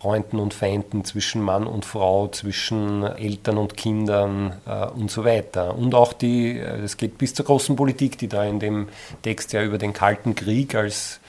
Freunden 0.00 0.38
und 0.38 0.54
Feinden, 0.54 1.04
zwischen 1.04 1.42
Mann 1.42 1.66
und 1.66 1.84
Frau, 1.84 2.28
zwischen 2.28 3.02
Eltern 3.02 3.58
und 3.58 3.76
Kindern 3.76 4.56
äh, 4.66 4.86
und 4.86 5.10
so 5.10 5.24
weiter. 5.24 5.76
Und 5.76 5.94
auch 5.94 6.14
die, 6.14 6.58
äh, 6.58 6.80
es 6.80 6.96
geht 6.96 7.18
bis 7.18 7.34
zur 7.34 7.44
großen 7.44 7.76
Politik, 7.76 8.16
die 8.16 8.28
da 8.28 8.44
in 8.44 8.60
dem 8.60 8.88
Text 9.22 9.52
ja 9.52 9.62
über 9.62 9.76
den 9.76 9.92
Kalten 9.92 10.34
Krieg 10.34 10.74
als 10.74 11.20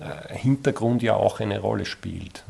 äh, 0.00 0.36
Hintergrund 0.36 1.02
ja 1.02 1.14
auch 1.14 1.40
eine 1.40 1.60
Rolle 1.60 1.86
spielt. 1.86 2.44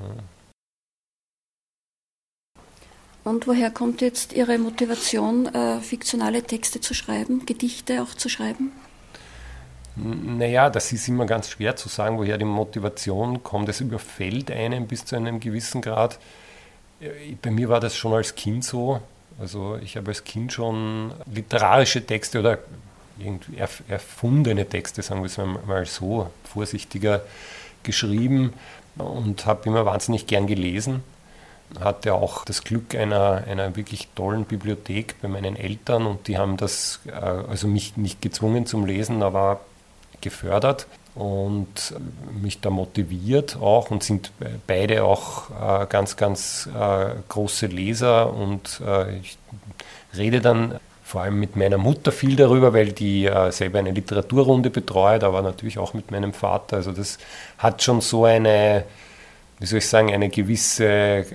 Und 3.22 3.46
woher 3.46 3.70
kommt 3.70 4.00
jetzt 4.00 4.32
Ihre 4.32 4.58
Motivation, 4.58 5.46
äh, 5.46 5.80
fiktionale 5.80 6.42
Texte 6.42 6.80
zu 6.80 6.94
schreiben, 6.94 7.46
Gedichte 7.46 8.02
auch 8.02 8.14
zu 8.14 8.28
schreiben? 8.28 8.72
Naja, 9.96 10.70
das 10.70 10.92
ist 10.92 11.06
immer 11.08 11.24
ganz 11.24 11.50
schwer 11.50 11.76
zu 11.76 11.88
sagen, 11.88 12.18
woher 12.18 12.36
die 12.36 12.44
Motivation 12.44 13.42
kommt. 13.42 13.68
Es 13.68 13.80
überfällt 13.80 14.50
einen 14.50 14.88
bis 14.88 15.04
zu 15.04 15.14
einem 15.14 15.38
gewissen 15.38 15.82
Grad. 15.82 16.18
Äh, 17.00 17.36
bei 17.40 17.50
mir 17.50 17.68
war 17.68 17.80
das 17.80 17.96
schon 17.96 18.12
als 18.12 18.34
Kind 18.34 18.64
so. 18.64 19.00
Also 19.38 19.76
ich 19.82 19.96
habe 19.96 20.08
als 20.08 20.24
Kind 20.24 20.52
schon 20.52 21.12
literarische 21.32 22.04
Texte 22.04 22.40
oder 22.40 22.58
erfundene 23.88 24.68
Texte, 24.68 25.02
sagen 25.02 25.20
wir 25.22 25.26
es 25.26 25.38
mal 25.66 25.86
so, 25.86 26.30
vorsichtiger 26.42 27.22
geschrieben 27.82 28.52
und 28.96 29.46
habe 29.46 29.68
immer 29.68 29.86
wahnsinnig 29.86 30.26
gern 30.26 30.46
gelesen. 30.46 31.02
Hatte 31.80 32.14
auch 32.14 32.44
das 32.44 32.62
Glück 32.62 32.94
einer, 32.94 33.44
einer 33.48 33.76
wirklich 33.76 34.08
tollen 34.14 34.44
Bibliothek 34.44 35.16
bei 35.22 35.28
meinen 35.28 35.56
Eltern 35.56 36.06
und 36.06 36.28
die 36.28 36.38
haben 36.38 36.56
das, 36.56 37.00
äh, 37.06 37.12
also 37.12 37.66
mich 37.68 37.96
nicht 37.96 38.20
gezwungen 38.20 38.66
zum 38.66 38.84
Lesen, 38.84 39.22
aber 39.22 39.60
gefördert 40.24 40.86
und 41.14 41.94
mich 42.42 42.60
da 42.60 42.70
motiviert 42.70 43.56
auch 43.60 43.90
und 43.90 44.02
sind 44.02 44.32
beide 44.66 45.04
auch 45.04 45.50
äh, 45.50 45.86
ganz, 45.86 46.16
ganz 46.16 46.68
äh, 46.76 47.10
große 47.28 47.66
Leser 47.66 48.34
und 48.34 48.80
äh, 48.84 49.18
ich 49.18 49.38
rede 50.16 50.40
dann 50.40 50.80
vor 51.04 51.22
allem 51.22 51.38
mit 51.38 51.54
meiner 51.54 51.78
Mutter 51.78 52.10
viel 52.10 52.34
darüber, 52.34 52.72
weil 52.72 52.92
die 52.92 53.30
selber 53.50 53.78
eine 53.78 53.90
Literaturrunde 53.90 54.70
betreut, 54.70 55.22
aber 55.22 55.42
natürlich 55.42 55.78
auch 55.78 55.92
mit 55.92 56.10
meinem 56.10 56.32
Vater. 56.32 56.76
Also 56.76 56.92
das 56.92 57.18
hat 57.58 57.82
schon 57.82 58.00
so 58.00 58.24
eine, 58.24 58.84
wie 59.58 59.66
soll 59.66 59.78
ich 59.78 59.88
sagen, 59.88 60.12
eine 60.12 60.30
gewisse 60.30 61.26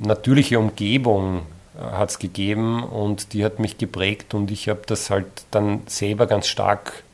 natürliche 0.00 0.58
Umgebung 0.58 1.42
hat 1.80 2.10
es 2.10 2.18
gegeben 2.18 2.82
und 2.82 3.32
die 3.32 3.44
hat 3.44 3.60
mich 3.60 3.78
geprägt 3.78 4.34
und 4.34 4.50
ich 4.50 4.68
habe 4.68 4.82
das 4.86 5.08
halt 5.08 5.26
dann 5.52 5.82
selber 5.86 6.26
ganz 6.26 6.48
stark 6.48 7.04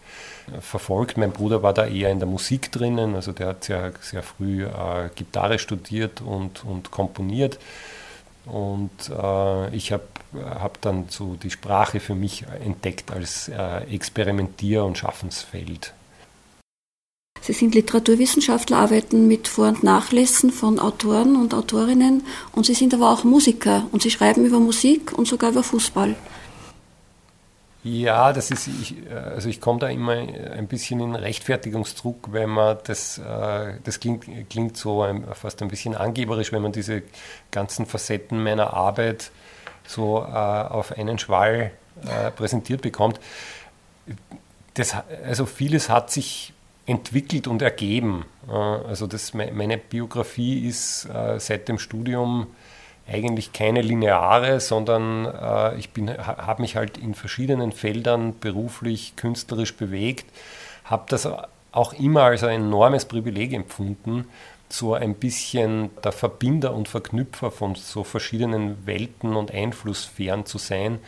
verfolgt. 0.61 1.17
Mein 1.17 1.33
Bruder 1.33 1.63
war 1.63 1.73
da 1.73 1.87
eher 1.87 2.11
in 2.11 2.19
der 2.19 2.29
Musik 2.29 2.71
drinnen, 2.73 3.15
also 3.15 3.33
der 3.33 3.49
hat 3.49 3.65
sehr, 3.65 3.93
sehr 4.01 4.23
früh 4.23 4.65
äh, 4.65 5.11
Gitarre 5.15 5.59
studiert 5.59 6.21
und, 6.21 6.65
und 6.65 6.91
komponiert. 6.91 7.59
Und 8.47 8.91
äh, 9.09 9.75
ich 9.75 9.93
habe 9.93 10.05
hab 10.45 10.81
dann 10.83 11.07
so 11.09 11.37
die 11.37 11.51
Sprache 11.51 12.01
für 12.01 12.15
mich 12.15 12.45
entdeckt 12.63 13.11
als 13.11 13.49
äh, 13.49 13.85
Experimentier- 13.91 14.85
und 14.85 14.99
Schaffensfeld. 14.99 15.95
Sie 17.41 17.53
sind 17.53 17.75
Literaturwissenschaftler, 17.75 18.79
arbeiten 18.79 19.29
mit 19.29 19.49
Vor- 19.49 19.69
und 19.69 19.83
Nachlässen 19.83 20.51
von 20.51 20.79
Autoren 20.79 21.37
und 21.37 21.53
Autorinnen 21.53 22.23
und 22.53 22.65
Sie 22.65 22.73
sind 22.73 22.95
aber 22.95 23.11
auch 23.11 23.25
Musiker 23.25 23.87
und 23.93 24.03
Sie 24.03 24.11
schreiben 24.11 24.47
über 24.47 24.61
Musik 24.61 25.13
und 25.13 25.29
sogar 25.29 25.51
über 25.51 25.63
Fußball. 25.63 26.17
Ja, 27.85 28.33
das 28.33 28.51
ist, 28.51 28.67
ich, 28.67 28.97
äh, 29.11 29.15
also 29.15 29.51
ich 29.51 29.61
komme 29.61 29.79
da 29.79 29.89
immer 29.89 30.13
ein 30.13 30.67
bisschen 30.69 31.01
in 31.01 31.15
Rechtfertigungsdruck, 31.15 32.33
wenn 32.33 32.49
man 32.49 32.79
das, 32.85 33.19
äh, 33.19 33.75
das 33.85 34.01
klingt, 34.01 34.25
klingt 34.49 34.79
so 34.79 35.07
fast 35.35 35.61
ein 35.61 35.69
bisschen 35.69 35.95
angeberisch, 35.95 36.51
wenn 36.51 36.63
man 36.63 36.73
diese 36.73 37.03
ganzen 37.51 37.85
Facetten 37.85 38.43
meiner 38.43 38.73
Arbeit 38.73 39.31
so 39.87 40.23
äh, 40.23 40.25
auf 40.25 40.93
einen 40.93 41.19
Schwall 41.19 41.71
präsentiert 42.35 42.83
bekommt. 42.83 43.21
Das, 44.75 44.97
also 45.25 45.47
vieles 45.47 45.89
hat 45.89 46.11
sich 46.11 46.53
entwickelt 46.87 47.47
und 47.47 47.63
ergeben. 47.63 48.25
Also 48.49 49.07
das, 49.07 49.33
meine 49.33 49.79
Biografie 49.79 50.67
ist 50.67 51.09
seit 51.39 51.69
dem 51.69 51.79
Studium 51.79 52.49
eigentlich 53.07 53.53
keine 53.53 53.83
lineare, 53.83 54.61
sondern 54.61 55.27
äh, 55.27 55.77
ich 55.77 55.91
habe 56.19 56.63
mich 56.63 56.77
halt 56.77 56.97
in 56.97 57.15
verschiedenen 57.15 57.73
Feldern 57.73 58.39
beruflich, 58.39 59.15
künstlerisch 59.17 59.75
bewegt, 59.77 60.27
habe 60.85 61.05
das 61.09 61.29
auch 61.73 61.93
immer 61.95 62.23
als 62.23 62.45
ein 62.45 62.63
enormes 62.63 63.05
Privileg 63.05 63.53
empfunden, 63.53 64.27
so 64.69 64.95
ein 64.95 65.15
bisschen 65.15 65.91
der 66.03 66.13
Verbinder 66.13 66.73
und 66.73 66.89
Verknüpfer 66.89 67.51
von 67.51 67.75
so 67.75 68.05
verschiedenen 68.05 68.87
Welten 68.87 69.37
und 69.37 69.53
Einflusssphären 69.53 70.47
zu 70.47 70.59
sein. 70.59 70.99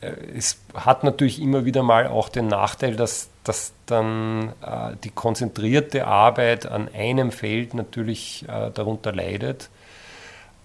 Äh, 0.00 0.12
es 0.36 0.60
hat 0.74 1.02
natürlich 1.02 1.42
immer 1.42 1.64
wieder 1.64 1.82
mal 1.82 2.06
auch 2.06 2.28
den 2.28 2.46
Nachteil, 2.46 2.94
dass, 2.94 3.30
dass 3.42 3.72
dann 3.86 4.52
äh, 4.62 4.92
die 5.02 5.10
konzentrierte 5.10 6.06
Arbeit 6.06 6.66
an 6.66 6.88
einem 6.94 7.32
Feld 7.32 7.74
natürlich 7.74 8.44
äh, 8.48 8.70
darunter 8.70 9.12
leidet 9.12 9.70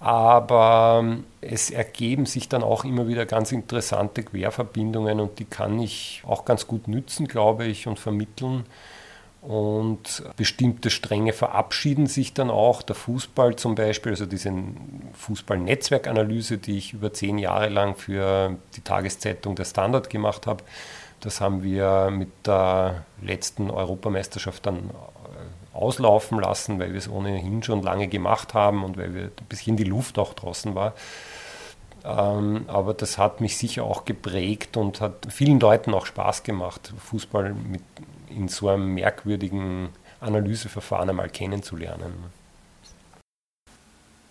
aber 0.02 1.02
ähm, 1.04 1.26
es 1.42 1.70
ergeben 1.70 2.26
sich 2.26 2.50
dann 2.50 2.64
auch 2.64 2.84
immer 2.86 3.08
wieder 3.08 3.28
ganz 3.28 3.52
interessante 3.52 4.24
Querverbindungen 4.24 5.20
und 5.20 5.38
die 5.38 5.46
kann 5.46 5.80
ich 5.80 6.24
auch 6.28 6.44
ganz 6.44 6.66
gut 6.66 6.88
nützen, 6.88 7.28
glaube 7.28 7.66
ich, 7.66 7.88
und 7.88 8.00
vermitteln. 8.00 8.66
Und 9.44 10.24
bestimmte 10.38 10.90
Stränge 10.92 11.34
verabschieden 11.34 12.08
sich 12.08 12.34
dann 12.34 12.50
auch. 12.52 12.82
Der 12.84 12.96
Fußball 12.96 13.56
zum 13.56 13.76
Beispiel, 13.76 14.12
also 14.12 14.26
diese 14.26 14.52
Fußballnetzwerkanalyse, 15.14 16.58
die 16.58 16.78
ich 16.78 16.94
über 16.94 17.14
zehn 17.14 17.38
Jahre 17.38 17.70
lang 17.70 17.96
für 17.96 18.58
die 18.76 18.82
Tageszeitung 18.82 19.56
Der 19.56 19.66
Standard 19.66 20.10
gemacht 20.10 20.48
habe, 20.48 20.64
Das 21.22 21.42
haben 21.42 21.64
wir 21.64 22.10
mit 22.12 22.30
der 22.46 23.06
letzten 23.22 23.70
Europameisterschaft 23.70 24.66
dann 24.66 24.90
auslaufen 25.74 26.40
lassen, 26.40 26.80
weil 26.80 26.92
wir 26.92 26.98
es 26.98 27.10
ohnehin 27.10 27.64
schon 27.64 27.82
lange 27.82 28.08
gemacht 28.08 28.54
haben 28.54 28.84
und 28.84 28.98
weil 28.98 29.14
wir 29.14 29.24
ein 29.24 29.46
bisschen 29.50 29.78
die 29.78 29.84
Luft 29.84 30.20
auch 30.20 30.34
draußen 30.34 30.76
war. 30.76 30.94
Ähm, 32.04 32.66
aber 32.68 32.94
das 32.94 33.18
hat 33.18 33.42
mich 33.42 33.58
sicher 33.58 33.84
auch 33.84 34.06
geprägt 34.06 34.76
und 34.76 35.02
hat 35.02 35.28
vielen 35.30 35.60
Leuten 35.60 35.94
auch 35.94 36.06
Spaß 36.06 36.44
gemacht, 36.44 36.94
Fußball 36.98 37.54
mit 37.54 37.84
in 38.30 38.48
so 38.48 38.70
einem 38.70 38.94
merkwürdigen 38.94 39.90
Analyseverfahren 40.20 41.10
einmal 41.10 41.30
kennenzulernen. 41.30 42.14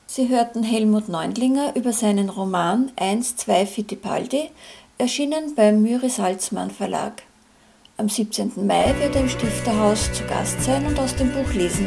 Sie 0.07 0.29
hörten 0.29 0.65
Helmut 0.65 1.09
Neundlinger 1.09 1.77
über 1.77 1.93
seinen 1.93 2.29
Roman 2.29 2.91
1, 2.97 3.37
2 3.37 3.67
Fittipaldi, 3.67 4.51
erschienen 4.99 5.55
beim 5.55 5.83
Müri 5.83 6.11
Salzmann 6.11 6.71
Verlag. 6.71 7.23
Am 8.01 8.09
17. 8.09 8.67
Mai 8.67 8.95
wird 8.99 9.15
er 9.15 9.21
im 9.21 9.29
Stifterhaus 9.29 10.11
zu 10.15 10.25
Gast 10.25 10.63
sein 10.63 10.87
und 10.87 10.99
aus 10.99 11.15
dem 11.17 11.31
Buch 11.33 11.53
lesen. 11.53 11.87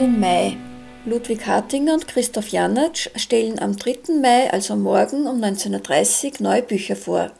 Den 0.00 0.18
Mai. 0.18 0.56
Ludwig 1.04 1.46
Hartinger 1.46 1.92
und 1.92 2.08
Christoph 2.08 2.48
Janatsch 2.48 3.08
stellen 3.16 3.58
am 3.58 3.76
3. 3.76 4.14
Mai, 4.20 4.50
also 4.50 4.74
morgen 4.74 5.26
um 5.26 5.42
19.30 5.42 6.24
Uhr, 6.24 6.32
neue 6.40 6.62
Bücher 6.62 6.96
vor. 6.96 7.30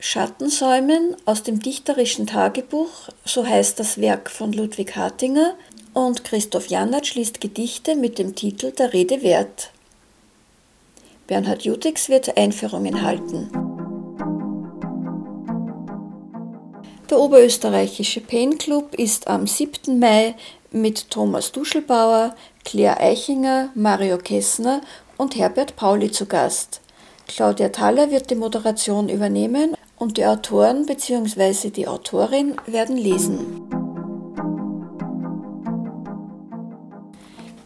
Schattensäumen 0.00 1.16
aus 1.26 1.42
dem 1.42 1.60
dichterischen 1.60 2.26
Tagebuch, 2.26 3.10
so 3.24 3.46
heißt 3.46 3.78
das 3.78 4.00
Werk 4.00 4.30
von 4.30 4.52
Ludwig 4.52 4.96
Hartinger, 4.96 5.54
und 5.92 6.24
Christoph 6.24 6.68
Janatsch 6.68 7.14
liest 7.14 7.40
Gedichte 7.40 7.94
mit 7.94 8.18
dem 8.18 8.34
Titel 8.34 8.72
Der 8.72 8.92
Rede 8.92 9.22
wert. 9.22 9.70
Bernhard 11.26 11.62
Jutix 11.62 12.08
wird 12.08 12.36
Einführungen 12.38 13.02
halten. 13.02 13.50
Der 17.08 17.20
Oberösterreichische 17.20 18.20
Pen 18.20 18.58
Club 18.58 18.94
ist 18.96 19.28
am 19.28 19.46
7. 19.46 20.00
Mai 20.00 20.34
mit 20.70 21.10
Thomas 21.10 21.52
Duschelbauer, 21.52 22.34
Claire 22.64 23.00
Eichinger, 23.00 23.70
Mario 23.74 24.18
Kessner 24.18 24.80
und 25.16 25.36
Herbert 25.36 25.76
Pauli 25.76 26.10
zu 26.10 26.26
Gast. 26.26 26.80
Claudia 27.28 27.70
Thaler 27.70 28.10
wird 28.10 28.30
die 28.30 28.36
Moderation 28.36 29.08
übernehmen 29.08 29.74
und 29.96 30.16
die 30.16 30.26
Autoren 30.26 30.86
bzw. 30.86 31.70
die 31.70 31.88
Autorin 31.88 32.56
werden 32.66 32.96
lesen. 32.96 33.62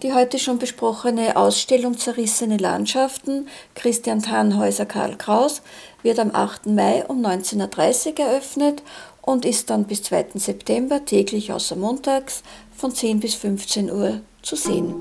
Die 0.03 0.15
heute 0.15 0.39
schon 0.39 0.59
besprochene 0.59 1.37
Ausstellung 1.37 1.99
Zerrissene 1.99 2.57
Landschaften 2.57 3.49
Christian 3.75 4.23
Tannhäuser 4.23 4.87
Karl 4.87 5.19
Kraus 5.19 5.61
wird 6.03 6.19
am 6.19 6.35
8. 6.35 6.67
Mai 6.67 7.05
um 7.07 7.21
19.30 7.21 8.19
Uhr 8.19 8.27
eröffnet 8.27 8.83
und 9.21 9.45
ist 9.45 9.69
dann 9.69 9.85
bis 9.85 10.03
2. 10.05 10.29
September 10.37 11.05
täglich 11.05 11.53
außer 11.53 11.77
montags 11.77 12.43
von 12.81 12.95
10 12.95 13.21
bis 13.21 13.35
15 13.35 13.91
Uhr 13.91 14.21
zu 14.41 14.57
sehen. 14.57 14.95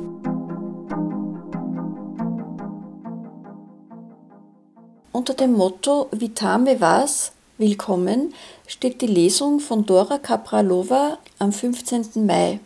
Unter 5.14 5.34
dem 5.34 5.54
Motto 5.54 6.10
Vitame 6.12 6.82
was, 6.82 7.32
willkommen 7.58 8.34
steht 8.68 9.02
die 9.02 9.08
Lesung 9.08 9.62
von 9.62 9.86
Dora 9.86 10.18
Kapralova 10.18 11.20
am 11.40 11.54
15. 11.54 12.26
Mai. 12.26 12.60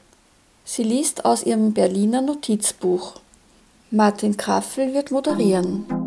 Sie 0.65 0.84
liest 0.84 1.26
aus 1.26 1.43
ihrem 1.43 1.73
Berliner 1.73 2.21
Notizbuch. 2.21 3.13
Martin 3.91 4.36
Kraffel 4.36 4.95
wird 4.95 5.12
moderieren. 5.12 6.02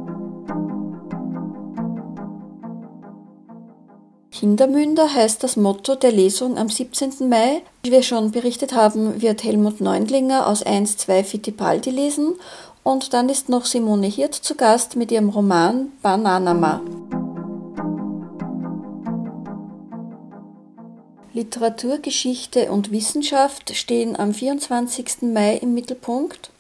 Kindermünder 4.39 5.15
heißt 5.15 5.43
das 5.43 5.57
Motto 5.57 5.95
der 5.95 6.13
Lesung 6.13 6.59
am 6.59 6.69
17. 6.69 7.27
Mai. 7.27 7.63
Wie 7.83 7.91
wir 7.91 8.03
schon 8.03 8.33
berichtet 8.33 8.75
haben, 8.75 9.23
wird 9.23 9.43
Helmut 9.43 9.81
Neundlinger 9.81 10.47
aus 10.47 10.63
1-2 10.63 11.25
Fittipaldi 11.25 11.89
lesen 11.89 12.35
und 12.83 13.15
dann 13.15 13.31
ist 13.31 13.49
noch 13.49 13.65
Simone 13.65 14.09
Hirt 14.09 14.35
zu 14.35 14.55
Gast 14.55 14.95
mit 14.95 15.11
ihrem 15.11 15.31
Roman 15.31 15.91
Bananama. 16.03 16.83
Literatur, 21.33 21.97
Geschichte 21.97 22.71
und 22.71 22.93
Wissenschaft 22.93 23.75
stehen 23.75 24.17
am 24.17 24.35
24. 24.35 25.23
Mai 25.33 25.57
im 25.57 25.73
Mittelpunkt. 25.73 26.51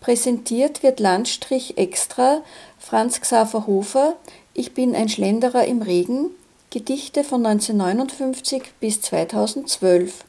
Präsentiert 0.00 0.82
wird 0.82 0.98
Landstrich 0.98 1.78
Extra 1.78 2.42
Franz 2.76 3.20
Xaver 3.20 3.68
Hofer 3.68 4.16
Ich 4.52 4.74
bin 4.74 4.96
ein 4.96 5.08
Schlenderer 5.08 5.64
im 5.64 5.80
Regen 5.80 6.30
Gedichte 6.72 7.22
von 7.22 7.44
1959 7.44 8.62
bis 8.80 9.02
2012 9.02 10.24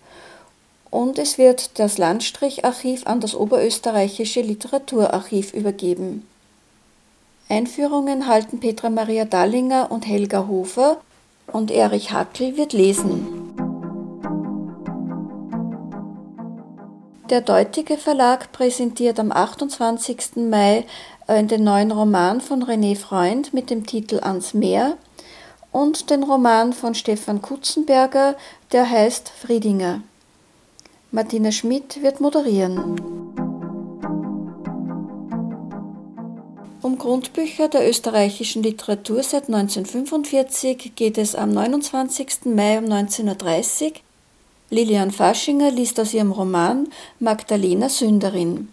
und 0.91 1.17
es 1.17 1.37
wird 1.37 1.79
das 1.79 1.97
Landstricharchiv 1.97 3.07
an 3.07 3.21
das 3.21 3.33
Oberösterreichische 3.33 4.41
Literaturarchiv 4.41 5.53
übergeben. 5.53 6.27
Einführungen 7.47 8.27
halten 8.27 8.59
Petra 8.59 8.89
Maria 8.89 9.23
Dallinger 9.23 9.89
und 9.89 10.05
Helga 10.05 10.45
Hofer 10.45 10.97
und 11.47 11.71
Erich 11.71 12.11
Hackel 12.11 12.57
wird 12.57 12.73
lesen. 12.73 13.53
Der 17.29 17.39
Deutige 17.39 17.97
Verlag 17.97 18.51
präsentiert 18.51 19.17
am 19.17 19.31
28. 19.31 20.35
Mai 20.49 20.85
äh, 21.27 21.41
den 21.45 21.63
neuen 21.63 21.91
Roman 21.91 22.41
von 22.41 22.65
René 22.65 22.97
Freund 22.97 23.53
mit 23.53 23.69
dem 23.69 23.85
Titel 23.85 24.19
Ans 24.21 24.53
Meer 24.53 24.97
und 25.73 26.09
den 26.09 26.23
Roman 26.23 26.71
von 26.71 26.95
Stefan 26.95 27.41
Kutzenberger, 27.41 28.35
der 28.71 28.89
heißt 28.89 29.29
Friedinger. 29.29 30.01
Martina 31.11 31.51
Schmidt 31.51 32.01
wird 32.01 32.21
moderieren. 32.21 32.95
Um 36.81 36.97
Grundbücher 36.97 37.69
der 37.69 37.89
österreichischen 37.89 38.61
Literatur 38.61 39.23
seit 39.23 39.47
1945 39.47 40.93
geht 40.95 41.17
es 41.17 41.35
am 41.35 41.51
29. 41.51 42.45
Mai 42.45 42.77
um 42.77 42.85
19.30 42.85 43.83
Uhr. 43.85 43.91
Lilian 44.69 45.11
Faschinger 45.11 45.71
liest 45.71 45.99
aus 45.99 46.13
ihrem 46.13 46.31
Roman 46.31 46.87
Magdalena 47.19 47.89
Sünderin. 47.89 48.69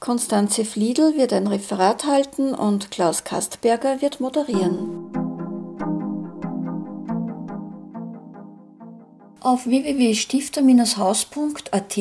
Konstanze 0.00 0.64
Fliedl 0.64 1.16
wird 1.16 1.32
ein 1.32 1.46
Referat 1.46 2.04
halten 2.04 2.54
und 2.54 2.90
Klaus 2.90 3.24
Kastberger 3.24 4.00
wird 4.00 4.20
moderieren. 4.20 5.17
Auf 9.40 9.66
www.stifter-haus.at 9.66 11.96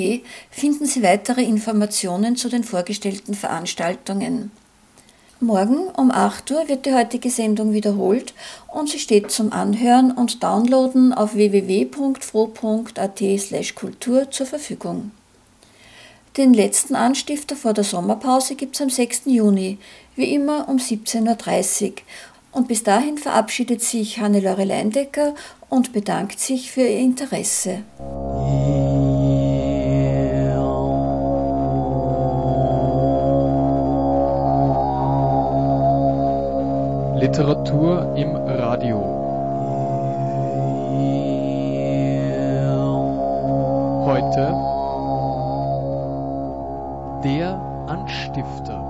finden 0.50 0.88
Sie 0.88 1.04
weitere 1.04 1.43
Informationen 1.43 2.36
zu 2.36 2.50
den 2.50 2.63
vorgestellten 2.63 3.36
Veranstaltungen. 3.36 4.50
Morgen 5.39 5.89
um 5.89 6.10
8 6.10 6.50
Uhr 6.50 6.67
wird 6.67 6.88
die 6.88 6.95
heutige 6.95 7.30
Sendung 7.30 7.73
wiederholt 7.73 8.34
und 8.73 8.89
sie 8.89 8.97
steht 8.97 9.30
zum 9.30 9.54
Anhören 9.54 10.12
und 10.12 10.41
Downloaden 10.41 11.13
auf 11.13 11.36
www.fro.at/kultur 11.36 14.32
zur 14.32 14.47
Verfügung. 14.47 15.12
Den 16.38 16.56
letzten 16.56 16.95
Anstifter 16.95 17.56
vor 17.56 17.73
der 17.73 17.84
Sommerpause 17.84 18.56
gibt 18.56 18.73
es 18.73 18.82
am 18.82 18.89
6. 18.89 19.26
Juni, 19.26 19.78
wie 20.15 20.34
immer 20.34 20.67
um 20.67 20.78
17.30 20.78 21.84
Uhr. 21.84 21.91
Und 22.52 22.67
bis 22.67 22.82
dahin 22.82 23.19
verabschiedet 23.19 23.84
sich 23.84 24.19
Hannelore 24.19 24.63
Leindecker 24.63 25.36
und 25.69 25.93
bedankt 25.93 26.39
sich 26.39 26.71
für 26.71 26.82
Ihr 26.82 26.99
Interesse. 26.99 27.84
Literatur 37.19 38.15
im 38.15 38.36
Radio. 38.36 39.17
Heute 44.06 44.53
der 47.23 47.60
Anstifter 47.88 48.87